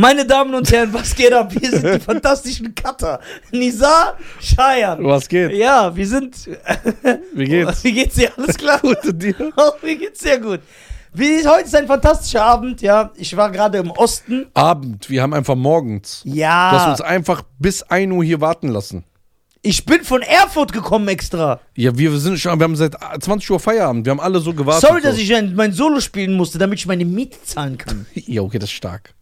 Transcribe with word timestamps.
Meine 0.00 0.24
Damen 0.24 0.54
und 0.54 0.70
Herren, 0.70 0.94
was 0.94 1.12
geht 1.12 1.32
ab? 1.32 1.52
Wir 1.60 1.70
sind 1.72 1.84
die 1.84 1.98
fantastischen 1.98 2.72
Cutter. 2.72 3.18
Nisa, 3.50 4.14
Cheyenne. 4.40 5.02
Was 5.02 5.26
geht? 5.26 5.50
Ja, 5.50 5.94
wir 5.96 6.06
sind. 6.06 6.36
Wie 7.34 7.44
geht's? 7.44 7.82
Wie 7.82 7.92
geht's 7.92 8.14
dir? 8.14 8.30
Alles 8.38 8.56
klar? 8.56 8.78
Gut 8.78 9.04
und 9.04 9.20
dir? 9.20 9.34
Oh, 9.56 9.72
mir 9.82 9.96
geht's 9.96 10.20
sehr 10.20 10.38
gut. 10.38 10.60
Wie, 11.12 11.44
heute 11.44 11.64
ist 11.64 11.74
ein 11.74 11.88
fantastischer 11.88 12.44
Abend, 12.44 12.80
ja. 12.80 13.10
Ich 13.16 13.36
war 13.36 13.50
gerade 13.50 13.78
im 13.78 13.90
Osten. 13.90 14.46
Abend, 14.54 15.10
wir 15.10 15.20
haben 15.20 15.34
einfach 15.34 15.56
morgens. 15.56 16.22
Du 16.24 16.30
hast 16.30 16.36
Ja. 16.36 16.90
uns 16.92 17.00
einfach 17.00 17.42
bis 17.58 17.82
1 17.82 18.12
Uhr 18.12 18.22
hier 18.22 18.40
warten 18.40 18.68
lassen. 18.68 19.02
Ich 19.62 19.84
bin 19.84 20.04
von 20.04 20.22
Erfurt 20.22 20.72
gekommen 20.72 21.08
extra. 21.08 21.58
Ja, 21.74 21.98
wir 21.98 22.16
sind 22.18 22.38
schon, 22.38 22.56
wir 22.60 22.62
haben 22.62 22.76
seit 22.76 22.94
20 23.20 23.50
Uhr 23.50 23.58
Feierabend. 23.58 24.06
Wir 24.06 24.12
haben 24.12 24.20
alle 24.20 24.38
so 24.38 24.54
gewartet. 24.54 24.88
Sorry, 24.88 25.02
dass 25.02 25.18
ich 25.18 25.34
ein, 25.34 25.56
mein 25.56 25.72
Solo 25.72 25.98
spielen 25.98 26.34
musste, 26.36 26.56
damit 26.58 26.78
ich 26.78 26.86
meine 26.86 27.04
Miete 27.04 27.42
zahlen 27.42 27.76
kann. 27.76 28.06
Ja, 28.14 28.42
okay, 28.42 28.60
das 28.60 28.68
ist 28.70 28.76
stark. 28.76 29.12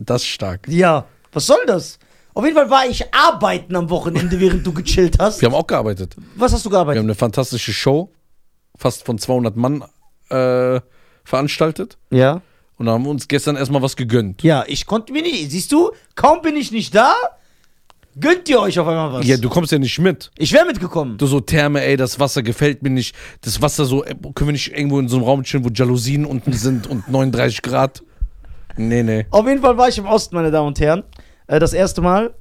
Das 0.00 0.22
ist 0.22 0.28
stark. 0.28 0.66
Ja, 0.68 1.06
was 1.32 1.46
soll 1.46 1.58
das? 1.66 1.98
Auf 2.34 2.44
jeden 2.44 2.56
Fall 2.56 2.70
war 2.70 2.86
ich 2.86 3.04
arbeiten 3.14 3.74
am 3.76 3.90
Wochenende, 3.90 4.38
während 4.40 4.66
du 4.66 4.72
gechillt 4.72 5.18
hast. 5.18 5.40
Wir 5.40 5.46
haben 5.48 5.54
auch 5.56 5.66
gearbeitet. 5.66 6.14
Was 6.36 6.52
hast 6.52 6.64
du 6.64 6.68
Wir 6.68 6.72
gearbeitet? 6.72 6.98
haben 7.00 7.06
eine 7.06 7.14
fantastische 7.14 7.72
Show, 7.72 8.10
fast 8.76 9.04
von 9.04 9.18
200 9.18 9.56
Mann 9.56 9.82
äh, 10.30 10.80
veranstaltet. 11.24 11.98
Ja. 12.10 12.40
Und 12.76 12.86
da 12.86 12.92
haben 12.92 13.04
wir 13.04 13.10
uns 13.10 13.26
gestern 13.26 13.56
erstmal 13.56 13.82
was 13.82 13.96
gegönnt. 13.96 14.42
Ja, 14.44 14.64
ich 14.68 14.86
konnte 14.86 15.12
mir 15.12 15.22
nicht. 15.22 15.50
Siehst 15.50 15.72
du, 15.72 15.90
kaum 16.14 16.42
bin 16.42 16.54
ich 16.56 16.70
nicht 16.70 16.94
da, 16.94 17.12
gönnt 18.20 18.48
ihr 18.48 18.60
euch 18.60 18.78
auf 18.78 18.86
einmal 18.86 19.12
was. 19.14 19.26
Ja, 19.26 19.36
du 19.36 19.48
kommst 19.48 19.72
ja 19.72 19.78
nicht 19.80 19.98
mit. 19.98 20.30
ich 20.38 20.52
wäre 20.52 20.64
mitgekommen. 20.64 21.18
Du 21.18 21.26
so 21.26 21.40
Therme, 21.40 21.82
ey, 21.82 21.96
das 21.96 22.20
Wasser 22.20 22.42
gefällt 22.44 22.82
mir 22.84 22.90
nicht. 22.90 23.16
Das 23.40 23.60
Wasser 23.60 23.84
so, 23.84 24.04
ey, 24.04 24.14
können 24.34 24.48
wir 24.48 24.52
nicht 24.52 24.72
irgendwo 24.72 25.00
in 25.00 25.08
so 25.08 25.16
einem 25.16 25.24
Raum 25.24 25.42
chillen, 25.42 25.64
wo 25.64 25.70
Jalousien 25.70 26.24
unten 26.24 26.52
sind 26.52 26.86
und 26.86 27.08
39 27.08 27.62
Grad? 27.62 28.02
Nee, 28.78 29.02
nee. 29.02 29.26
Auf 29.30 29.46
jeden 29.46 29.60
Fall 29.60 29.76
war 29.76 29.88
ich 29.88 29.98
im 29.98 30.06
Osten, 30.06 30.34
meine 30.36 30.50
Damen 30.50 30.68
und 30.68 30.80
Herren. 30.80 31.02
Äh, 31.46 31.58
Das 31.58 31.72
erste 31.72 32.00
Mal. 32.00 32.32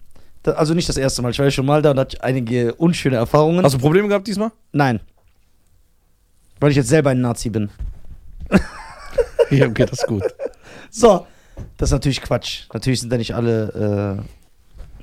Da- 0.43 0.53
Also 0.53 0.73
nicht 0.73 0.87
das 0.87 0.97
erste 0.97 1.21
Mal, 1.21 1.31
ich 1.31 1.39
war 1.39 1.45
ja 1.45 1.51
schon 1.51 1.65
mal 1.65 1.81
da 1.81 1.91
und 1.91 1.99
hatte 1.99 2.23
einige 2.23 2.73
unschöne 2.75 3.15
Erfahrungen. 3.17 3.63
Hast 3.65 3.73
du 3.75 3.79
Probleme 3.79 4.07
gehabt 4.07 4.27
diesmal? 4.27 4.51
Nein. 4.71 4.99
Weil 6.59 6.71
ich 6.71 6.77
jetzt 6.77 6.89
selber 6.89 7.09
ein 7.09 7.21
Nazi 7.21 7.49
bin. 7.49 7.69
Ja, 9.49 9.67
okay, 9.67 9.85
das 9.85 9.99
ist 9.99 10.07
gut. 10.07 10.23
So, 10.91 11.25
das 11.77 11.89
ist 11.89 11.93
natürlich 11.93 12.21
Quatsch. 12.21 12.63
Natürlich 12.73 12.99
sind 13.01 13.11
da 13.11 13.17
nicht 13.17 13.33
alle, 13.35 14.21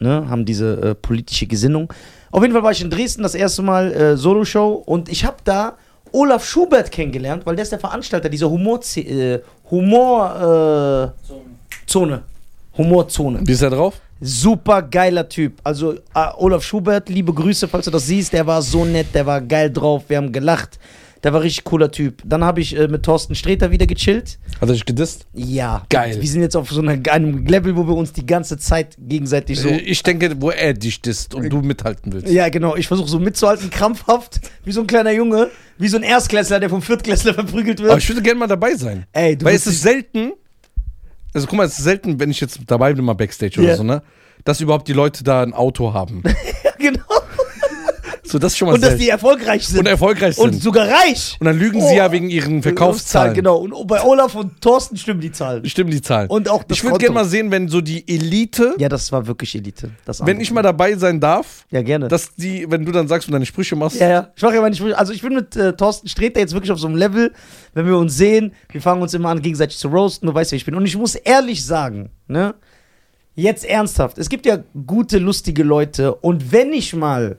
äh, 0.00 0.02
ne, 0.04 0.28
haben 0.28 0.44
diese 0.44 0.80
äh, 0.80 0.94
politische 0.94 1.46
Gesinnung. 1.46 1.92
Auf 2.30 2.42
jeden 2.42 2.52
Fall 2.54 2.62
war 2.62 2.70
ich 2.72 2.80
in 2.82 2.90
Dresden 2.90 3.22
das 3.22 3.34
erste 3.34 3.62
Mal 3.62 3.92
äh, 3.92 4.16
Solo-Show 4.16 4.72
und 4.86 5.08
ich 5.08 5.24
habe 5.24 5.36
da 5.44 5.76
Olaf 6.14 6.44
Schubert 6.44 6.92
kennengelernt, 6.92 7.44
weil 7.44 7.56
der 7.56 7.64
ist 7.64 7.72
der 7.72 7.80
Veranstalter 7.80 8.28
dieser 8.28 8.48
Humor, 8.48 8.80
äh, 8.96 9.40
Humor, 9.70 11.12
äh, 11.26 11.86
Zone. 11.86 12.22
Humorzone. 12.76 13.40
Wie 13.42 13.52
ist 13.52 13.62
er 13.62 13.70
drauf? 13.70 14.00
Super 14.20 14.82
geiler 14.82 15.28
Typ. 15.28 15.54
Also 15.64 15.94
äh, 15.94 15.98
Olaf 16.36 16.62
Schubert, 16.62 17.08
liebe 17.08 17.32
Grüße, 17.34 17.66
falls 17.66 17.86
du 17.86 17.90
das 17.90 18.06
siehst. 18.06 18.32
Der 18.32 18.46
war 18.46 18.62
so 18.62 18.84
nett, 18.84 19.08
der 19.12 19.26
war 19.26 19.40
geil 19.40 19.72
drauf, 19.72 20.04
wir 20.06 20.16
haben 20.16 20.30
gelacht. 20.30 20.78
Der 21.24 21.32
war 21.32 21.40
richtig 21.42 21.64
cooler 21.64 21.90
Typ. 21.90 22.22
Dann 22.24 22.44
habe 22.44 22.60
ich 22.60 22.76
äh, 22.78 22.86
mit 22.86 23.02
Thorsten 23.02 23.34
Sträter 23.34 23.70
wieder 23.70 23.86
gechillt. 23.86 24.38
Hat 24.60 24.68
er 24.68 24.74
dich 24.74 24.84
gedisst? 24.84 25.26
Ja. 25.32 25.84
Geil. 25.88 26.18
Wir 26.20 26.28
sind 26.28 26.42
jetzt 26.42 26.54
auf 26.54 26.70
so 26.70 26.82
einer, 26.82 26.98
einem 27.10 27.46
Level, 27.46 27.74
wo 27.76 27.86
wir 27.88 27.94
uns 27.96 28.12
die 28.12 28.26
ganze 28.26 28.58
Zeit 28.58 28.96
gegenseitig 28.98 29.58
so. 29.58 29.68
Äh, 29.68 29.78
Ich 29.78 30.02
denke, 30.02 30.30
wo 30.40 30.50
er 30.50 30.74
dich 30.74 31.00
disst 31.00 31.34
und 31.34 31.48
du 31.48 31.62
mithalten 31.62 32.12
willst. 32.12 32.28
Ja, 32.30 32.50
genau. 32.50 32.76
Ich 32.76 32.86
versuche 32.88 33.08
so 33.08 33.18
mitzuhalten, 33.18 33.70
krampfhaft, 33.70 34.40
wie 34.64 34.72
so 34.72 34.82
ein 34.82 34.86
kleiner 34.86 35.12
Junge, 35.12 35.48
wie 35.78 35.88
so 35.88 35.96
ein 35.96 36.02
Erstklässler, 36.02 36.60
der 36.60 36.68
vom 36.68 36.82
Viertklässler 36.82 37.32
verprügelt 37.34 37.78
wird. 37.80 37.90
Aber 37.90 37.98
ich 37.98 38.08
würde 38.08 38.20
gerne 38.20 38.38
mal 38.38 38.46
dabei 38.46 38.74
sein. 38.74 39.06
Ey, 39.12 39.34
du 39.36 39.46
Weil 39.46 39.56
es 39.56 39.66
ist 39.66 39.80
selten, 39.80 40.32
also 41.32 41.46
guck 41.46 41.56
mal, 41.56 41.64
es 41.64 41.78
ist 41.78 41.84
selten, 41.84 42.20
wenn 42.20 42.30
ich 42.30 42.40
jetzt 42.40 42.60
dabei 42.66 42.92
bin, 42.92 43.02
mal 43.02 43.14
Backstage 43.14 43.58
oder 43.60 43.70
Ja. 43.70 43.76
so, 43.76 43.82
ne? 43.82 44.02
Dass 44.44 44.60
überhaupt 44.60 44.88
die 44.88 44.92
Leute 44.92 45.24
da 45.24 45.42
ein 45.42 45.54
Auto 45.54 45.94
haben. 45.94 46.22
ja, 46.64 46.70
genau. 46.78 47.00
So, 48.34 48.40
das 48.40 48.50
ist 48.54 48.58
schon 48.58 48.66
mal 48.66 48.74
Und 48.74 48.82
dass 48.82 48.96
die 48.96 49.08
erfolgreich 49.10 49.64
sind. 49.64 49.78
und 49.78 49.86
erfolgreich 49.86 50.36
Und 50.38 50.54
sind. 50.54 50.62
sogar 50.64 50.88
reich. 50.88 51.36
Und 51.38 51.44
dann 51.46 51.56
lügen 51.56 51.80
Oh. 51.80 51.88
sie 51.88 51.94
ja 51.94 52.10
wegen 52.10 52.28
ihren 52.30 52.64
Verkaufszahlen. 52.64 53.32
Genau. 53.32 53.58
Und 53.58 53.86
bei 53.86 54.02
Olaf 54.02 54.34
und 54.34 54.60
Thorsten 54.60 54.96
stimmen 54.96 55.20
die 55.20 55.30
Zahlen. 55.30 55.64
Stimmen 55.68 55.92
die 55.92 56.02
Zahlen. 56.02 56.28
Und 56.28 56.48
auch 56.48 56.64
das 56.64 56.78
ich 56.78 56.82
würde 56.82 56.98
gerne 56.98 57.14
mal 57.14 57.26
sehen, 57.26 57.52
wenn 57.52 57.68
so 57.68 57.80
die 57.80 58.02
Elite, 58.08 58.74
Ja, 58.78 58.88
das 58.88 59.12
war 59.12 59.28
wirklich 59.28 59.54
Elite. 59.54 59.92
Das 60.04 60.26
wenn 60.26 60.40
ich 60.40 60.50
mal 60.50 60.62
dabei 60.62 60.96
sein 60.96 61.20
darf, 61.20 61.64
Ja, 61.70 61.82
gerne. 61.82 62.08
dass 62.08 62.34
die, 62.34 62.68
wenn 62.68 62.84
du 62.84 62.90
dann 62.90 63.06
sagst 63.06 63.28
und 63.28 63.32
deine 63.34 63.46
Sprüche 63.46 63.76
machst, 63.76 64.00
ja, 64.00 64.08
ja. 64.08 64.32
Ich 64.34 64.42
mache 64.42 64.56
ja 64.56 64.60
meine 64.62 64.74
Sprüche. 64.74 64.98
Also 64.98 65.12
ich 65.12 65.22
bin 65.22 65.32
mit 65.36 65.54
äh, 65.54 65.72
Thorsten 65.74 66.08
Sträter 66.08 66.40
jetzt 66.40 66.54
wirklich 66.54 66.72
auf 66.72 66.80
so 66.80 66.88
einem 66.88 66.96
Level, 66.96 67.32
wenn 67.74 67.86
wir 67.86 67.96
uns 67.96 68.16
sehen, 68.16 68.52
wir 68.68 68.82
fangen 68.82 69.00
uns 69.00 69.14
immer 69.14 69.28
an, 69.28 69.42
gegenseitig 69.42 69.78
zu 69.78 69.86
roasten, 69.86 70.26
du 70.26 70.34
weißt, 70.34 70.50
wer 70.50 70.56
ich 70.56 70.64
bin. 70.64 70.74
Und 70.74 70.86
ich 70.86 70.96
muss 70.96 71.14
ehrlich 71.14 71.64
sagen, 71.64 72.10
ne? 72.26 72.56
Jetzt 73.36 73.64
ernsthaft, 73.64 74.18
es 74.18 74.28
gibt 74.28 74.44
ja 74.44 74.58
gute, 74.86 75.18
lustige 75.18 75.62
Leute 75.62 76.14
und 76.16 76.50
wenn 76.50 76.72
ich 76.72 76.94
mal, 76.94 77.38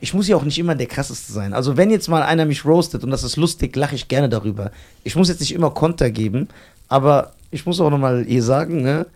ich 0.00 0.14
muss 0.14 0.28
ja 0.28 0.36
auch 0.36 0.44
nicht 0.44 0.58
immer 0.58 0.74
der 0.74 0.86
krasseste 0.86 1.32
sein. 1.32 1.52
Also 1.52 1.76
wenn 1.76 1.90
jetzt 1.90 2.08
mal 2.08 2.22
einer 2.22 2.44
mich 2.46 2.64
roastet 2.64 3.04
und 3.04 3.10
das 3.10 3.22
ist 3.22 3.36
lustig, 3.36 3.76
lache 3.76 3.94
ich 3.94 4.08
gerne 4.08 4.28
darüber. 4.28 4.70
Ich 5.04 5.16
muss 5.16 5.28
jetzt 5.28 5.40
nicht 5.40 5.52
immer 5.54 5.70
Konter 5.70 6.10
geben, 6.10 6.48
aber 6.88 7.32
ich 7.50 7.66
muss 7.66 7.80
auch 7.80 7.90
nochmal 7.90 8.24
hier 8.26 8.42
sagen, 8.42 8.82
ne? 8.82 9.06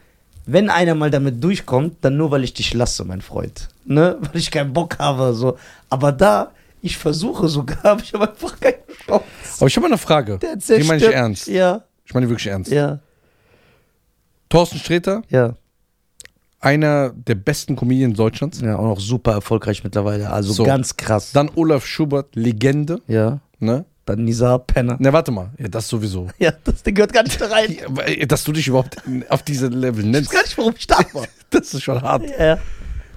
Wenn 0.46 0.68
einer 0.68 0.94
mal 0.94 1.10
damit 1.10 1.42
durchkommt, 1.42 1.96
dann 2.02 2.18
nur, 2.18 2.30
weil 2.30 2.44
ich 2.44 2.52
dich 2.52 2.74
lasse, 2.74 3.04
mein 3.04 3.22
Freund. 3.22 3.68
Ne? 3.86 4.18
Weil 4.20 4.36
ich 4.36 4.50
keinen 4.50 4.74
Bock 4.74 4.98
habe. 4.98 5.32
So. 5.32 5.56
Aber 5.88 6.12
da, 6.12 6.50
ich 6.82 6.98
versuche 6.98 7.48
sogar, 7.48 7.82
aber 7.82 8.02
ich 8.02 8.12
habe 8.12 8.28
einfach 8.28 8.60
keine 8.60 8.76
Chance. 9.06 9.24
Aber 9.58 9.66
ich 9.66 9.76
habe 9.76 9.84
mal 9.84 9.92
eine 9.94 9.98
Frage. 9.98 10.38
Die 10.38 10.82
meine 10.84 11.02
ich 11.02 11.10
ernst. 11.10 11.46
Ja, 11.46 11.82
Ich 12.04 12.12
meine 12.12 12.28
wirklich 12.28 12.46
ernst. 12.46 12.70
ja, 12.70 12.98
Thorsten 14.50 14.78
Sträter, 14.78 15.22
ja. 15.30 15.54
Einer 16.64 17.10
der 17.10 17.34
besten 17.34 17.76
Comedians 17.76 18.16
Deutschlands. 18.16 18.60
Ja, 18.60 18.76
auch 18.76 18.84
noch 18.84 19.00
super 19.00 19.32
erfolgreich 19.32 19.84
mittlerweile. 19.84 20.30
Also 20.30 20.52
So. 20.52 20.64
ganz 20.64 20.96
krass. 20.96 21.32
Dann 21.32 21.50
Olaf 21.54 21.86
Schubert, 21.86 22.34
Legende. 22.36 23.00
ja. 23.06 23.40
Ne? 23.60 23.84
Dann 24.06 24.24
Nisa 24.24 24.58
Penner. 24.58 24.96
Ne, 25.00 25.12
warte 25.14 25.30
mal. 25.30 25.50
Ja, 25.58 25.68
das 25.68 25.88
sowieso. 25.88 26.28
Ja, 26.38 26.52
das 26.64 26.82
Ding 26.82 26.94
gehört 26.94 27.12
gar 27.14 27.22
nicht 27.22 27.40
da 27.40 27.46
rein. 27.46 27.76
Dass 28.28 28.44
du 28.44 28.52
dich 28.52 28.68
überhaupt 28.68 28.96
auf 29.30 29.42
diese 29.42 29.68
Level 29.68 30.00
Ich 30.00 30.06
weiß 30.06 30.12
nennst, 30.12 30.30
gar 30.30 30.42
nicht, 30.42 30.58
warum 30.58 30.74
ich 30.76 30.86
da 30.86 30.98
war. 31.14 31.26
das 31.50 31.72
ist 31.72 31.82
schon 31.82 32.02
hart. 32.02 32.24
ja. 32.38 32.58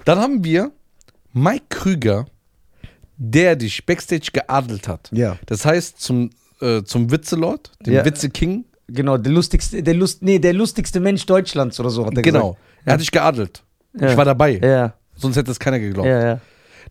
Dann 0.06 0.20
haben 0.20 0.44
wir 0.46 0.72
Mike 1.34 1.66
Krüger, 1.70 2.26
der 3.18 3.56
dich 3.56 3.86
Backstage 3.86 4.30
geadelt 4.32 4.88
hat. 4.88 5.10
ja. 5.12 5.38
Das 5.48 5.66
heißt, 5.66 6.00
zum, 6.00 6.30
äh, 6.62 6.84
zum 6.84 7.12
Witzelord, 7.12 7.72
dem 7.86 7.94
Ja. 7.96 8.06
Witze-King, 8.06 8.66
Genau, 8.90 9.18
der 9.18 9.34
lustigste, 9.34 9.84
der 9.84 9.96
Lust, 9.96 10.24
nee, 10.24 10.40
der 10.40 10.54
lustigste 10.54 11.02
Mensch 11.02 11.26
Deutschlands 11.26 11.78
oder 11.78 11.90
so 11.90 12.06
hat 12.06 12.16
er 12.16 12.22
genau. 12.22 12.56
Er 12.88 12.94
hat 12.94 13.02
dich 13.02 13.12
geadelt. 13.12 13.64
Ja. 14.00 14.12
Ich 14.12 14.18
war 14.18 14.26
dabei. 14.26 14.60
Ja, 14.64 14.94
Sonst 15.16 15.36
hätte 15.36 15.52
es 15.52 15.60
keiner 15.60 15.80
geglaubt. 15.80 16.08
ja, 16.08 16.26
ja, 16.26 16.42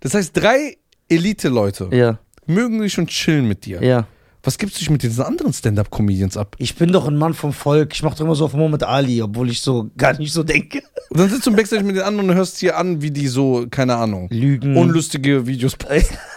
Das 0.00 0.14
heißt, 0.14 0.36
drei 0.36 0.76
Elite-Leute 1.08 1.88
ja, 1.92 2.18
mögen 2.46 2.80
dich 2.82 2.98
und 2.98 3.08
chillen 3.08 3.48
mit 3.48 3.64
dir. 3.64 3.82
ja. 3.82 4.06
Was 4.42 4.58
gibst 4.58 4.76
du 4.76 4.78
dich 4.78 4.90
mit 4.90 5.02
diesen 5.02 5.24
anderen 5.24 5.52
Stand-Up-Comedians 5.52 6.36
ab? 6.36 6.54
Ich 6.58 6.76
bin 6.76 6.92
doch 6.92 7.08
ein 7.08 7.16
Mann 7.16 7.34
vom 7.34 7.52
Volk. 7.52 7.92
Ich 7.92 8.04
mach 8.04 8.14
doch 8.14 8.24
immer 8.24 8.36
so 8.36 8.44
auf 8.44 8.52
Muhammad 8.54 8.84
Ali, 8.84 9.20
obwohl 9.20 9.50
ich 9.50 9.60
so 9.60 9.90
gar 9.96 10.16
nicht 10.16 10.32
so 10.32 10.44
denke. 10.44 10.82
Und 11.10 11.18
dann 11.18 11.28
sitzt 11.28 11.46
du 11.46 11.50
im 11.50 11.56
Backstage 11.56 11.82
mit 11.82 11.96
den 11.96 12.04
anderen 12.04 12.30
und 12.30 12.36
hörst 12.36 12.62
dir 12.62 12.76
an, 12.76 13.02
wie 13.02 13.10
die 13.10 13.26
so, 13.26 13.66
keine 13.68 13.96
Ahnung, 13.96 14.28
Lügen. 14.30 14.76
unlustige 14.76 15.48
Videos 15.48 15.76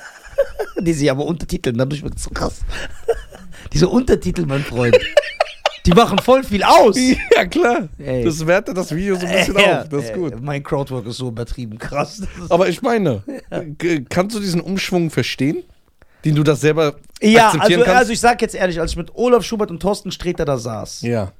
die 0.80 0.94
sich 0.94 1.12
aber 1.12 1.24
untertiteln, 1.24 1.78
dadurch 1.78 2.02
wird 2.02 2.16
es 2.16 2.24
so 2.24 2.32
krass. 2.32 2.62
Diese 3.74 3.88
Untertitel, 3.88 4.48
mein 4.48 4.64
Freund. 4.64 4.98
Die 5.86 5.92
machen 5.92 6.20
voll 6.20 6.44
viel 6.44 6.64
aus. 6.64 6.98
Ja, 7.36 7.46
klar. 7.46 7.88
Ey. 7.98 8.24
Das 8.24 8.46
wertet 8.46 8.76
das 8.78 8.94
Video 8.94 9.16
so 9.16 9.26
ein 9.26 9.32
bisschen 9.34 9.58
Ja, 9.58 9.82
auf. 9.82 9.90
Das 9.90 10.04
ist 10.04 10.10
äh, 10.12 10.14
gut. 10.14 10.42
Mein 10.42 10.62
Crowdwork 10.64 11.06
ist 11.08 11.18
so 11.18 11.30
übertrieben 11.30 11.78
krass. 11.78 12.22
Aber 12.50 12.68
ich 12.70 12.82
meine, 12.82 13.24
g- 13.78 14.04
kannst 14.10 14.36
du 14.36 14.40
diesen 14.40 14.62
Umschwung 14.62 15.10
verstehen? 15.10 15.64
Den 16.26 16.36
du 16.36 16.44
das 16.44 16.60
selber 16.62 16.96
ja, 17.22 17.46
akzeptieren 17.48 17.80
also, 17.82 17.86
kannst? 17.86 18.00
also 18.00 18.12
ich 18.14 18.20
sag 18.20 18.42
jetzt 18.42 18.56
ehrlich, 18.56 18.80
als 18.80 18.92
ich 18.92 18.98
mit 18.98 19.16
Olaf 19.16 19.44
Schubert 19.46 19.72
und 19.72 19.80
Thorsten 19.82 20.12
Sträter 20.12 20.44
da 20.44 20.58
saß, 20.58 21.02
ja. 21.04 21.32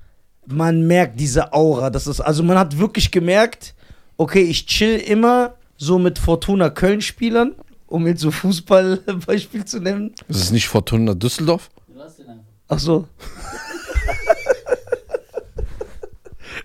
man 0.46 0.88
merkt 0.88 1.20
diese 1.20 1.52
Aura. 1.52 1.90
Das 1.90 2.08
ist, 2.08 2.22
also 2.22 2.44
man 2.44 2.58
hat 2.58 2.78
wirklich 2.78 3.12
gemerkt, 3.12 3.76
okay, 4.16 4.42
ich 4.42 4.66
chill 4.68 4.96
immer 4.98 5.56
so 5.76 6.00
mit 6.00 6.18
Fortuna 6.18 6.70
Köln-Spielern, 6.70 7.56
um 7.88 8.08
jetzt 8.08 8.22
so 8.22 8.32
Fußballbeispiel 8.32 9.66
zu 9.66 9.80
nennen. 9.82 10.14
Ist 10.30 10.42
es 10.44 10.52
nicht 10.52 10.68
Fortuna 10.70 11.14
Düsseldorf? 11.14 11.70
Lass 11.94 12.16
den 12.16 12.28
einfach. 12.30 12.44
Ach 12.70 12.80
so. 12.80 13.06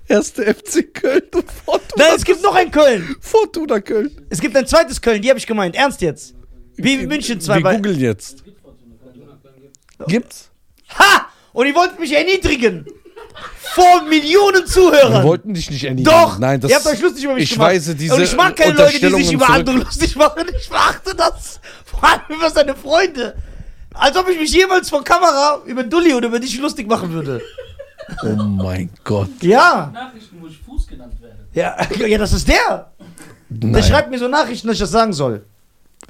Erste 0.06 0.44
FC 0.54 0.92
Köln 0.94 1.22
und 1.34 1.50
Fortuna. 1.64 2.04
Nein, 2.04 2.12
es 2.16 2.24
gibt 2.24 2.42
noch 2.42 2.54
ein 2.54 2.70
Köln. 2.70 3.16
Fortuna 3.20 3.80
Köln. 3.80 4.10
Es 4.28 4.40
gibt 4.40 4.54
ein 4.56 4.66
zweites 4.66 5.00
Köln, 5.00 5.22
die 5.22 5.28
habe 5.30 5.38
ich 5.38 5.46
gemeint. 5.46 5.74
Ernst 5.76 6.00
jetzt. 6.02 6.34
Wie 6.76 7.06
München 7.06 7.40
zwei 7.40 7.56
Wir 7.56 7.62
bei- 7.62 7.76
googeln 7.76 7.98
jetzt. 8.00 8.44
Gibt's? 10.06 10.50
Ha! 10.98 11.26
Und 11.52 11.66
ihr 11.66 11.74
wollt 11.74 11.98
mich 11.98 12.12
erniedrigen. 12.12 12.84
Vor 13.74 14.02
Millionen 14.02 14.58
Wir 14.60 14.66
Zuhörern. 14.66 15.24
wollten 15.24 15.54
dich 15.54 15.70
nicht 15.70 15.84
erniedrigen. 15.84 16.18
Doch! 16.18 16.38
Nein, 16.38 16.60
das 16.60 16.70
ihr 16.70 16.76
habt 16.76 16.86
euch 16.86 17.00
lustig 17.00 17.24
über 17.24 17.34
mich 17.34 17.44
ich 17.44 17.50
gemacht. 17.54 17.70
weise 17.70 17.94
diese 17.94 18.14
Und 18.14 18.22
ich 18.22 18.36
mag 18.36 18.54
keine 18.56 18.74
Leute, 18.74 18.98
die 19.00 19.22
sich 19.24 19.32
über 19.32 19.48
andere 19.48 19.76
lustig 19.78 20.14
machen. 20.16 20.44
Ich 20.56 20.68
verachte 20.68 21.14
das. 21.16 21.60
Vor 21.84 22.04
allem 22.04 22.20
über 22.28 22.50
seine 22.50 22.74
Freunde. 22.74 23.36
Als 23.94 24.16
ob 24.16 24.28
ich 24.28 24.38
mich 24.38 24.52
jemals 24.52 24.90
vor 24.90 25.02
Kamera 25.04 25.62
über 25.66 25.82
Dulli 25.84 26.12
oder 26.14 26.28
über 26.28 26.38
dich 26.40 26.58
lustig 26.58 26.86
machen 26.88 27.12
würde. 27.12 27.40
Oh 28.22 28.42
mein 28.42 28.90
Gott. 29.02 29.30
Ja. 29.42 29.90
Nachrichten, 29.92 30.36
wo 30.40 30.46
ich 30.46 30.58
Fuß 30.58 30.86
genannt 30.86 31.14
werde. 31.20 31.36
Ja, 31.52 31.76
ja, 32.06 32.18
das 32.18 32.32
ist 32.32 32.48
der. 32.48 32.92
Der 33.48 33.70
Nein. 33.70 33.82
schreibt 33.82 34.10
mir 34.10 34.18
so 34.18 34.28
Nachrichten, 34.28 34.66
dass 34.66 34.74
ich 34.74 34.80
das 34.80 34.90
sagen 34.90 35.12
soll. 35.12 35.44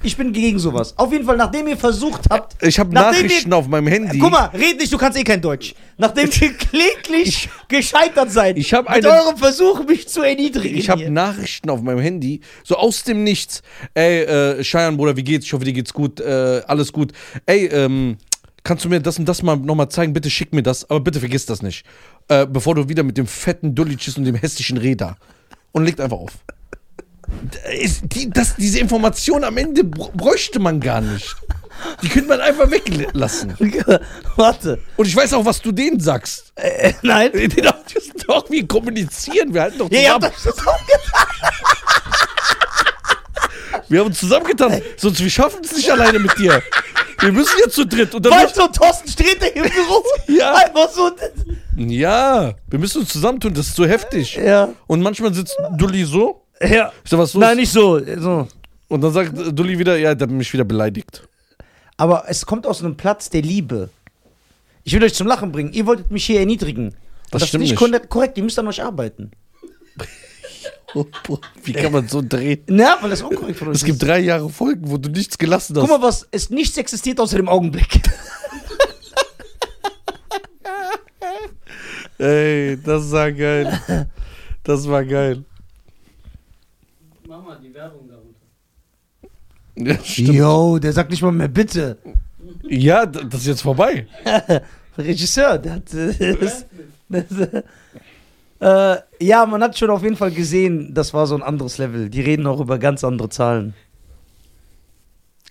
Ich 0.02 0.16
bin 0.16 0.32
gegen 0.32 0.58
sowas. 0.58 0.92
Auf 0.98 1.12
jeden 1.12 1.24
Fall, 1.24 1.36
nachdem 1.36 1.68
ihr 1.68 1.76
versucht 1.76 2.22
habt. 2.28 2.62
Ich 2.62 2.78
habe 2.78 2.92
Nachrichten 2.92 3.50
ihr, 3.50 3.56
auf 3.56 3.68
meinem 3.68 3.86
Handy. 3.86 4.18
Guck 4.18 4.32
mal, 4.32 4.46
red 4.46 4.78
nicht, 4.78 4.92
du 4.92 4.98
kannst 4.98 5.18
eh 5.18 5.22
kein 5.24 5.40
Deutsch. 5.40 5.74
Nachdem 5.96 6.28
ihr 6.40 6.52
kläglich 6.52 7.48
gescheitert 7.68 8.30
seid. 8.30 8.58
Ich 8.58 8.74
hab 8.74 8.92
mit 8.92 9.06
eurem 9.06 9.36
Versuch, 9.36 9.86
mich 9.86 10.08
zu 10.08 10.22
erniedrigen. 10.22 10.76
Ich 10.76 10.90
habe. 10.90 11.08
Nachrichten 11.10 11.70
auf 11.70 11.80
meinem 11.80 12.00
Handy, 12.00 12.40
so 12.64 12.76
aus 12.76 13.04
dem 13.04 13.24
Nichts. 13.24 13.62
Ey, 13.94 14.22
äh, 14.22 14.62
Cheyenne, 14.62 14.96
Bruder, 14.96 15.16
wie 15.16 15.22
geht's? 15.24 15.46
Ich 15.46 15.52
hoffe, 15.52 15.64
dir 15.64 15.72
geht's 15.72 15.92
gut. 15.94 16.20
Äh, 16.20 16.62
alles 16.66 16.92
gut. 16.92 17.12
Ey, 17.46 17.66
ähm, 17.66 18.18
kannst 18.64 18.84
du 18.84 18.88
mir 18.88 19.00
das 19.00 19.18
und 19.18 19.26
das 19.26 19.42
mal 19.42 19.56
nochmal 19.56 19.88
zeigen? 19.90 20.12
Bitte 20.12 20.30
schick 20.30 20.52
mir 20.52 20.62
das, 20.62 20.88
aber 20.90 21.00
bitte 21.00 21.20
vergiss 21.20 21.46
das 21.46 21.62
nicht. 21.62 21.84
Äh, 22.28 22.46
bevor 22.46 22.74
du 22.74 22.88
wieder 22.88 23.02
mit 23.02 23.16
dem 23.16 23.26
fetten 23.26 23.74
Dullitschis 23.74 24.16
und 24.18 24.24
dem 24.24 24.34
hässlichen 24.34 24.76
Räder. 24.78 25.16
Und 25.72 25.84
legt 25.84 26.00
einfach 26.00 26.16
auf. 26.18 26.32
Die, 28.02 28.28
das, 28.30 28.54
diese 28.56 28.78
Information 28.80 29.44
am 29.44 29.56
Ende 29.56 29.82
br- 29.84 30.10
bräuchte 30.14 30.58
man 30.58 30.78
gar 30.80 31.00
nicht. 31.00 31.34
Die 32.02 32.08
könnte 32.08 32.28
man 32.28 32.40
einfach 32.40 32.70
weglassen. 32.70 33.54
Warte. 34.36 34.78
Und 34.96 35.06
ich 35.06 35.16
weiß 35.16 35.32
auch, 35.32 35.44
was 35.44 35.60
du 35.60 35.72
denen 35.72 35.98
sagst. 36.00 36.52
Äh, 36.56 36.92
nein. 37.02 37.30
Doch, 38.26 38.48
wir 38.50 38.66
kommunizieren, 38.68 39.52
wir 39.52 39.62
halten 39.62 39.78
doch 39.78 39.90
Ja, 39.90 40.00
ihr 40.00 40.12
habt 40.14 40.36
zusammen. 40.38 40.54
das 40.56 40.66
auch 40.66 40.86
getan. 40.86 41.26
Wir 43.88 44.00
haben 44.00 44.06
uns 44.08 44.18
zusammengetan, 44.20 44.80
sonst 44.96 45.20
wir 45.22 45.30
schaffen 45.30 45.60
es 45.64 45.76
nicht 45.76 45.90
alleine 45.90 46.18
mit 46.18 46.36
dir. 46.38 46.62
Wir 47.20 47.32
müssen 47.32 47.52
ja 47.64 47.70
zu 47.70 47.86
dritt. 47.86 48.14
Und 48.14 48.24
dann 48.26 48.32
Weißt 48.32 48.56
du, 48.56 48.66
Thorsten 48.68 49.08
steht 49.08 49.40
da 49.40 49.46
im 49.46 49.62
Büro. 49.62 50.02
Ja. 50.28 50.54
Einfach 50.54 50.90
so. 50.90 51.10
ja, 51.76 52.52
wir 52.68 52.78
müssen 52.78 53.00
uns 53.02 53.10
zusammentun, 53.10 53.54
das 53.54 53.68
ist 53.68 53.76
so 53.76 53.86
heftig. 53.86 54.36
Ja. 54.36 54.68
Und 54.86 55.00
manchmal 55.00 55.32
sitzt 55.32 55.56
Dulli 55.76 56.04
so, 56.04 56.44
Ja. 56.60 56.92
ich 57.02 57.10
sag, 57.10 57.18
was 57.18 57.32
los? 57.34 57.40
Nein, 57.40 57.56
nicht 57.56 57.72
so. 57.72 57.98
so. 58.18 58.48
Und 58.88 59.00
dann 59.00 59.12
sagt 59.12 59.32
Dulli 59.58 59.78
wieder, 59.78 59.96
ja, 59.96 60.14
der 60.14 60.26
hat 60.28 60.34
mich 60.34 60.52
wieder 60.52 60.64
beleidigt. 60.64 61.22
Aber 61.96 62.24
es 62.28 62.44
kommt 62.44 62.66
aus 62.66 62.80
einem 62.82 62.96
Platz 62.96 63.30
der 63.30 63.42
Liebe. 63.42 63.88
Ich 64.82 64.92
will 64.92 65.02
euch 65.02 65.14
zum 65.14 65.26
Lachen 65.26 65.50
bringen. 65.52 65.72
Ihr 65.72 65.86
wolltet 65.86 66.10
mich 66.10 66.26
hier 66.26 66.40
erniedrigen. 66.40 66.94
Das 67.30 67.40
das 67.40 67.48
stimmt 67.48 67.64
ist 67.64 67.70
nicht. 67.70 67.80
nicht 67.80 67.90
korrekt. 67.90 68.10
korrekt. 68.10 68.36
Ihr 68.38 68.44
müsst 68.44 68.58
an 68.58 68.68
euch 68.68 68.82
arbeiten. 68.82 69.30
Wie 71.64 71.72
kann 71.72 71.92
man 71.92 72.06
so 72.08 72.22
drehen? 72.22 72.62
Na, 72.68 72.96
weil 73.00 73.10
das 73.10 73.22
unkorrekt 73.22 73.58
von 73.58 73.68
euch 73.68 73.74
Es 73.76 73.84
gibt 73.84 74.00
ist. 74.02 74.06
drei 74.08 74.20
Jahre 74.20 74.48
Folgen, 74.48 74.88
wo 74.90 74.96
du 74.96 75.08
nichts 75.10 75.36
gelassen 75.38 75.76
hast. 75.76 75.88
Guck 75.88 76.00
mal, 76.00 76.06
was 76.06 76.26
es 76.30 76.50
nichts 76.50 76.76
existiert 76.76 77.18
außer 77.20 77.36
dem 77.36 77.48
Augenblick. 77.48 77.88
Ey, 82.18 82.78
das 82.82 83.10
war 83.10 83.32
geil. 83.32 83.80
Das 84.62 84.86
war 84.88 85.04
geil. 85.04 85.44
Mach 87.28 87.42
mal 87.42 87.58
die 87.60 87.74
Werbung 87.74 88.08
darunter. 88.08 88.38
Ja, 89.76 90.04
stimmt. 90.04 90.28
Yo, 90.34 90.78
der 90.78 90.92
sagt 90.92 91.10
nicht 91.10 91.22
mal 91.22 91.32
mehr 91.32 91.48
bitte. 91.48 91.98
ja 92.62 93.04
das 93.06 93.40
ist 93.40 93.46
jetzt 93.46 93.62
vorbei. 93.62 94.06
Regisseur, 94.98 95.58
der 95.58 95.72
hat. 95.74 95.92
Äh, 95.92 96.36
das, 96.36 96.66
das, 97.08 97.26
äh, 98.64 98.96
ja, 99.20 99.44
man 99.44 99.62
hat 99.62 99.78
schon 99.78 99.90
auf 99.90 100.02
jeden 100.02 100.16
Fall 100.16 100.30
gesehen, 100.30 100.94
das 100.94 101.12
war 101.12 101.26
so 101.26 101.34
ein 101.34 101.42
anderes 101.42 101.76
Level. 101.76 102.08
Die 102.08 102.22
reden 102.22 102.46
auch 102.46 102.60
über 102.60 102.78
ganz 102.78 103.04
andere 103.04 103.28
Zahlen. 103.28 103.74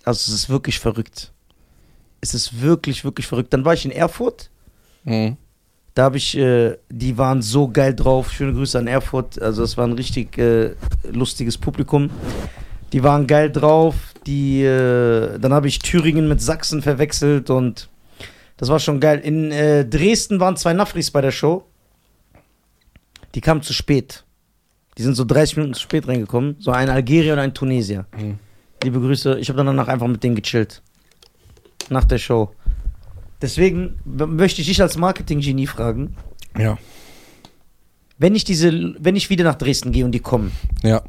Also, 0.04 0.32
es 0.32 0.40
ist 0.40 0.48
wirklich 0.48 0.80
verrückt. 0.80 1.32
Es 2.20 2.34
ist 2.34 2.60
wirklich, 2.60 3.04
wirklich 3.04 3.28
verrückt. 3.28 3.52
Dann 3.52 3.64
war 3.64 3.72
ich 3.74 3.84
in 3.84 3.92
Erfurt. 3.92 4.50
Mhm. 5.04 5.36
Da 5.94 6.02
habe 6.02 6.16
ich, 6.16 6.36
äh, 6.36 6.76
die 6.90 7.16
waren 7.16 7.40
so 7.40 7.68
geil 7.68 7.94
drauf. 7.94 8.32
Schöne 8.32 8.52
Grüße 8.52 8.76
an 8.80 8.88
Erfurt. 8.88 9.40
Also, 9.40 9.62
es 9.62 9.76
war 9.76 9.86
ein 9.86 9.92
richtig 9.92 10.36
äh, 10.36 10.74
lustiges 11.12 11.56
Publikum. 11.56 12.10
Die 12.92 13.04
waren 13.04 13.28
geil 13.28 13.52
drauf. 13.52 13.94
Die, 14.26 14.64
äh, 14.64 15.38
dann 15.38 15.52
habe 15.52 15.68
ich 15.68 15.78
Thüringen 15.78 16.26
mit 16.26 16.42
Sachsen 16.42 16.82
verwechselt 16.82 17.48
und 17.48 17.88
das 18.56 18.70
war 18.70 18.80
schon 18.80 18.98
geil. 18.98 19.20
In 19.20 19.52
äh, 19.52 19.84
Dresden 19.84 20.40
waren 20.40 20.56
zwei 20.56 20.72
Nafris 20.72 21.12
bei 21.12 21.20
der 21.20 21.30
Show. 21.30 21.64
Die 23.34 23.40
kamen 23.40 23.62
zu 23.62 23.72
spät. 23.72 24.24
Die 24.96 25.02
sind 25.02 25.14
so 25.14 25.24
30 25.24 25.56
Minuten 25.56 25.74
zu 25.74 25.80
spät 25.80 26.06
reingekommen. 26.06 26.56
So 26.60 26.70
ein 26.70 26.88
Algerier 26.88 27.32
und 27.32 27.40
ein 27.40 27.52
Tunesier. 27.54 28.06
Mhm. 28.16 28.38
Liebe 28.82 29.00
Grüße. 29.00 29.38
Ich 29.38 29.48
habe 29.48 29.56
dann 29.56 29.66
danach 29.66 29.88
einfach 29.88 30.06
mit 30.06 30.22
denen 30.22 30.36
gechillt. 30.36 30.82
Nach 31.88 32.04
der 32.04 32.18
Show. 32.18 32.54
Deswegen 33.42 33.98
möchte 34.04 34.60
ich 34.60 34.68
dich 34.68 34.80
als 34.80 34.96
Marketing-Genie 34.96 35.66
fragen, 35.66 36.16
Ja. 36.56 36.78
wenn 38.18 38.34
ich 38.34 38.44
diese, 38.44 38.94
wenn 38.98 39.16
ich 39.16 39.28
wieder 39.28 39.44
nach 39.44 39.56
Dresden 39.56 39.90
gehe 39.92 40.04
und 40.04 40.12
die 40.12 40.20
kommen, 40.20 40.52
Ja. 40.82 41.02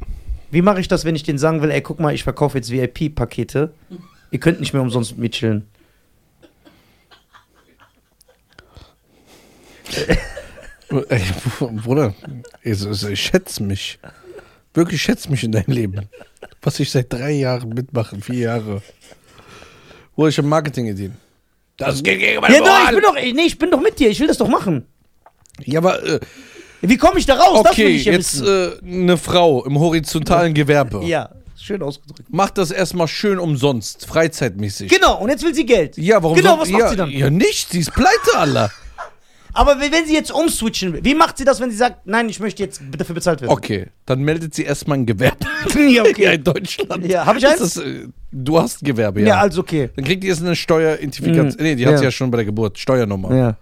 wie 0.50 0.60
mache 0.60 0.80
ich 0.80 0.88
das, 0.88 1.04
wenn 1.04 1.14
ich 1.14 1.22
denen 1.22 1.38
sagen 1.38 1.62
will, 1.62 1.70
ey, 1.70 1.80
guck 1.80 2.00
mal, 2.00 2.12
ich 2.12 2.24
verkaufe 2.24 2.58
jetzt 2.58 2.70
VIP-Pakete. 2.70 3.72
Ihr 4.32 4.40
könnt 4.40 4.60
nicht 4.60 4.72
mehr 4.74 4.82
umsonst 4.82 5.12
mit 5.12 5.20
mir 5.20 5.30
chillen. 5.30 5.66
Ey, 11.08 11.22
Bruder, 11.82 12.14
ich, 12.62 13.20
schätze 13.20 13.62
mich. 13.62 13.98
Wirklich 14.74 15.02
schätze 15.02 15.30
mich 15.30 15.42
in 15.42 15.52
deinem 15.52 15.72
Leben. 15.72 16.08
Was 16.62 16.78
ich 16.80 16.90
seit 16.90 17.12
drei 17.12 17.32
Jahren 17.32 17.70
mitmache, 17.70 18.16
vier 18.20 18.38
Jahre. 18.38 18.82
Wo 20.14 20.26
ich 20.26 20.36
habe 20.38 20.46
Marketing-Ideen. 20.48 21.16
Das 21.76 22.02
geht 22.02 22.18
gegen 22.20 22.40
meine 22.40 22.54
Ja, 22.54 22.60
doch, 22.60 22.66
ich 22.68 22.78
Moral. 22.78 22.94
bin 22.94 23.02
doch, 23.02 23.14
nee, 23.14 23.46
ich 23.46 23.58
bin 23.58 23.70
doch 23.70 23.80
mit 23.80 23.98
dir. 23.98 24.08
Ich 24.10 24.20
will 24.20 24.26
das 24.28 24.38
doch 24.38 24.48
machen. 24.48 24.86
Ja, 25.64 25.80
aber 25.80 26.02
äh, 26.04 26.20
Wie 26.82 26.96
komme 26.96 27.18
ich 27.18 27.26
da 27.26 27.34
raus? 27.34 27.66
okay, 27.68 27.88
ich 27.88 28.04
ja 28.06 28.12
jetzt 28.12 28.40
äh, 28.40 28.72
eine 28.82 29.16
Frau 29.18 29.64
im 29.64 29.78
horizontalen 29.78 30.54
Gewerbe. 30.54 31.04
ja, 31.04 31.30
schön 31.60 31.82
ausgedrückt. 31.82 32.32
Macht 32.32 32.58
das 32.58 32.70
erstmal 32.70 33.08
schön 33.08 33.38
umsonst, 33.38 34.06
freizeitmäßig. 34.06 34.90
Genau, 34.90 35.18
und 35.20 35.28
jetzt 35.30 35.42
will 35.44 35.54
sie 35.54 35.66
Geld. 35.66 35.96
Ja, 35.98 36.22
warum 36.22 36.36
Genau, 36.36 36.50
soll- 36.52 36.60
was 36.60 36.68
macht 36.70 36.80
ja, 36.82 36.88
sie 36.90 36.96
dann? 36.96 37.10
Ja, 37.10 37.28
nicht, 37.30 37.70
sie 37.70 37.80
ist 37.80 37.92
pleite, 37.92 38.36
Allah. 38.36 38.70
Aber 39.56 39.80
wenn 39.80 40.06
sie 40.06 40.12
jetzt 40.12 40.30
umswitchen 40.30 40.92
will, 40.92 41.02
wie 41.04 41.14
macht 41.14 41.38
sie 41.38 41.44
das, 41.44 41.60
wenn 41.60 41.70
sie 41.70 41.76
sagt, 41.76 42.06
nein, 42.06 42.28
ich 42.28 42.40
möchte 42.40 42.62
jetzt 42.62 42.80
dafür 42.96 43.14
bezahlt 43.14 43.40
werden? 43.40 43.50
Okay, 43.50 43.86
dann 44.04 44.20
meldet 44.20 44.54
sie 44.54 44.64
erstmal 44.64 44.98
ein 44.98 45.06
Gewerbe. 45.06 45.38
ja, 45.74 45.80
Ja, 45.88 46.02
okay. 46.02 46.34
in 46.34 46.44
Deutschland. 46.44 47.06
Ja, 47.06 47.24
hab 47.26 47.36
ich 47.36 47.42
Das 47.42 47.52
eins? 47.60 47.76
ist, 47.76 47.82
äh, 47.84 48.08
du 48.32 48.58
hast 48.60 48.82
ein 48.82 48.86
Gewerbe, 48.86 49.22
ja. 49.22 49.26
Ja, 49.28 49.38
also 49.40 49.62
okay. 49.62 49.90
Dann 49.96 50.04
kriegt 50.04 50.22
die 50.22 50.28
jetzt 50.28 50.42
eine 50.42 50.54
Steueridentifikation. 50.54 51.46
Mhm. 51.58 51.62
Nee, 51.62 51.74
die 51.74 51.86
hat 51.86 51.92
Ja. 51.92 51.98
sie 51.98 52.04
ja 52.04 52.10
schon 52.10 52.30
bei 52.30 52.36
der 52.36 52.44
Geburt. 52.44 52.78
Steuernummer. 52.78 53.34
Ja, 53.34 53.56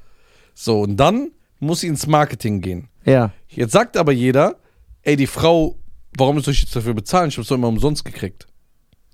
So, 0.55 0.81
und 0.83 0.97
dann 0.97 1.31
muss 1.61 1.81
sie 1.81 1.87
ins 1.87 2.07
Marketing 2.07 2.61
gehen. 2.61 2.89
ja. 3.05 3.31
Jetzt 3.49 3.71
sagt 3.71 3.97
aber 3.97 4.11
jeder, 4.11 4.57
ey, 5.03 5.15
die 5.15 5.29
Frau, 5.29 5.77
warum 6.19 6.41
soll 6.41 6.53
ich 6.55 6.63
jetzt 6.63 6.75
dafür 6.75 6.93
bezahlen? 6.93 7.29
Ich 7.29 7.39
hab's 7.39 7.47
doch 7.47 7.55
immer 7.55 7.69
umsonst 7.69 8.05
gekriegt. 8.05 8.47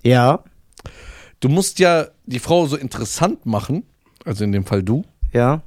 Ja, 0.03 0.43
Du 1.41 1.49
musst 1.49 1.79
ja 1.79 2.07
die 2.27 2.39
Frau 2.39 2.67
so 2.67 2.77
interessant 2.77 3.45
machen, 3.47 3.85
also 4.27 4.45
in 4.45 4.53
dem 4.53 4.65
Fall 4.67 4.83
du, 4.83 5.05
ja. 5.33 5.63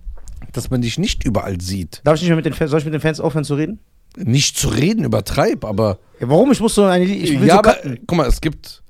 Dass 0.52 0.70
man 0.70 0.82
dich 0.82 0.98
nicht 0.98 1.24
überall 1.24 1.60
sieht. 1.62 2.02
Darf 2.04 2.16
ich 2.16 2.22
nicht 2.22 2.30
mehr 2.30 2.36
mit 2.36 2.46
den 2.46 2.54
Fans, 2.54 2.72
soll 2.72 2.80
ich 2.80 2.86
mit 2.86 2.94
den 2.94 3.02
Fans 3.02 3.20
aufhören 3.20 3.46
zu 3.46 3.56
reden? 3.56 3.80
Nicht 4.16 4.58
zu 4.58 4.68
reden, 4.68 5.06
übertreib, 5.06 5.66
aber. 5.66 6.00
Ja, 6.20 6.30
warum? 6.30 6.52
Ich 6.52 6.60
muss 6.60 6.76
so 6.76 6.84
eine, 6.84 7.06
ich 7.06 7.40
will 7.40 7.48
ja, 7.48 7.56
so 7.56 7.60
aber 7.60 7.78
guck 8.06 8.18
mal, 8.18 8.28
es 8.28 8.42
gibt 8.42 8.84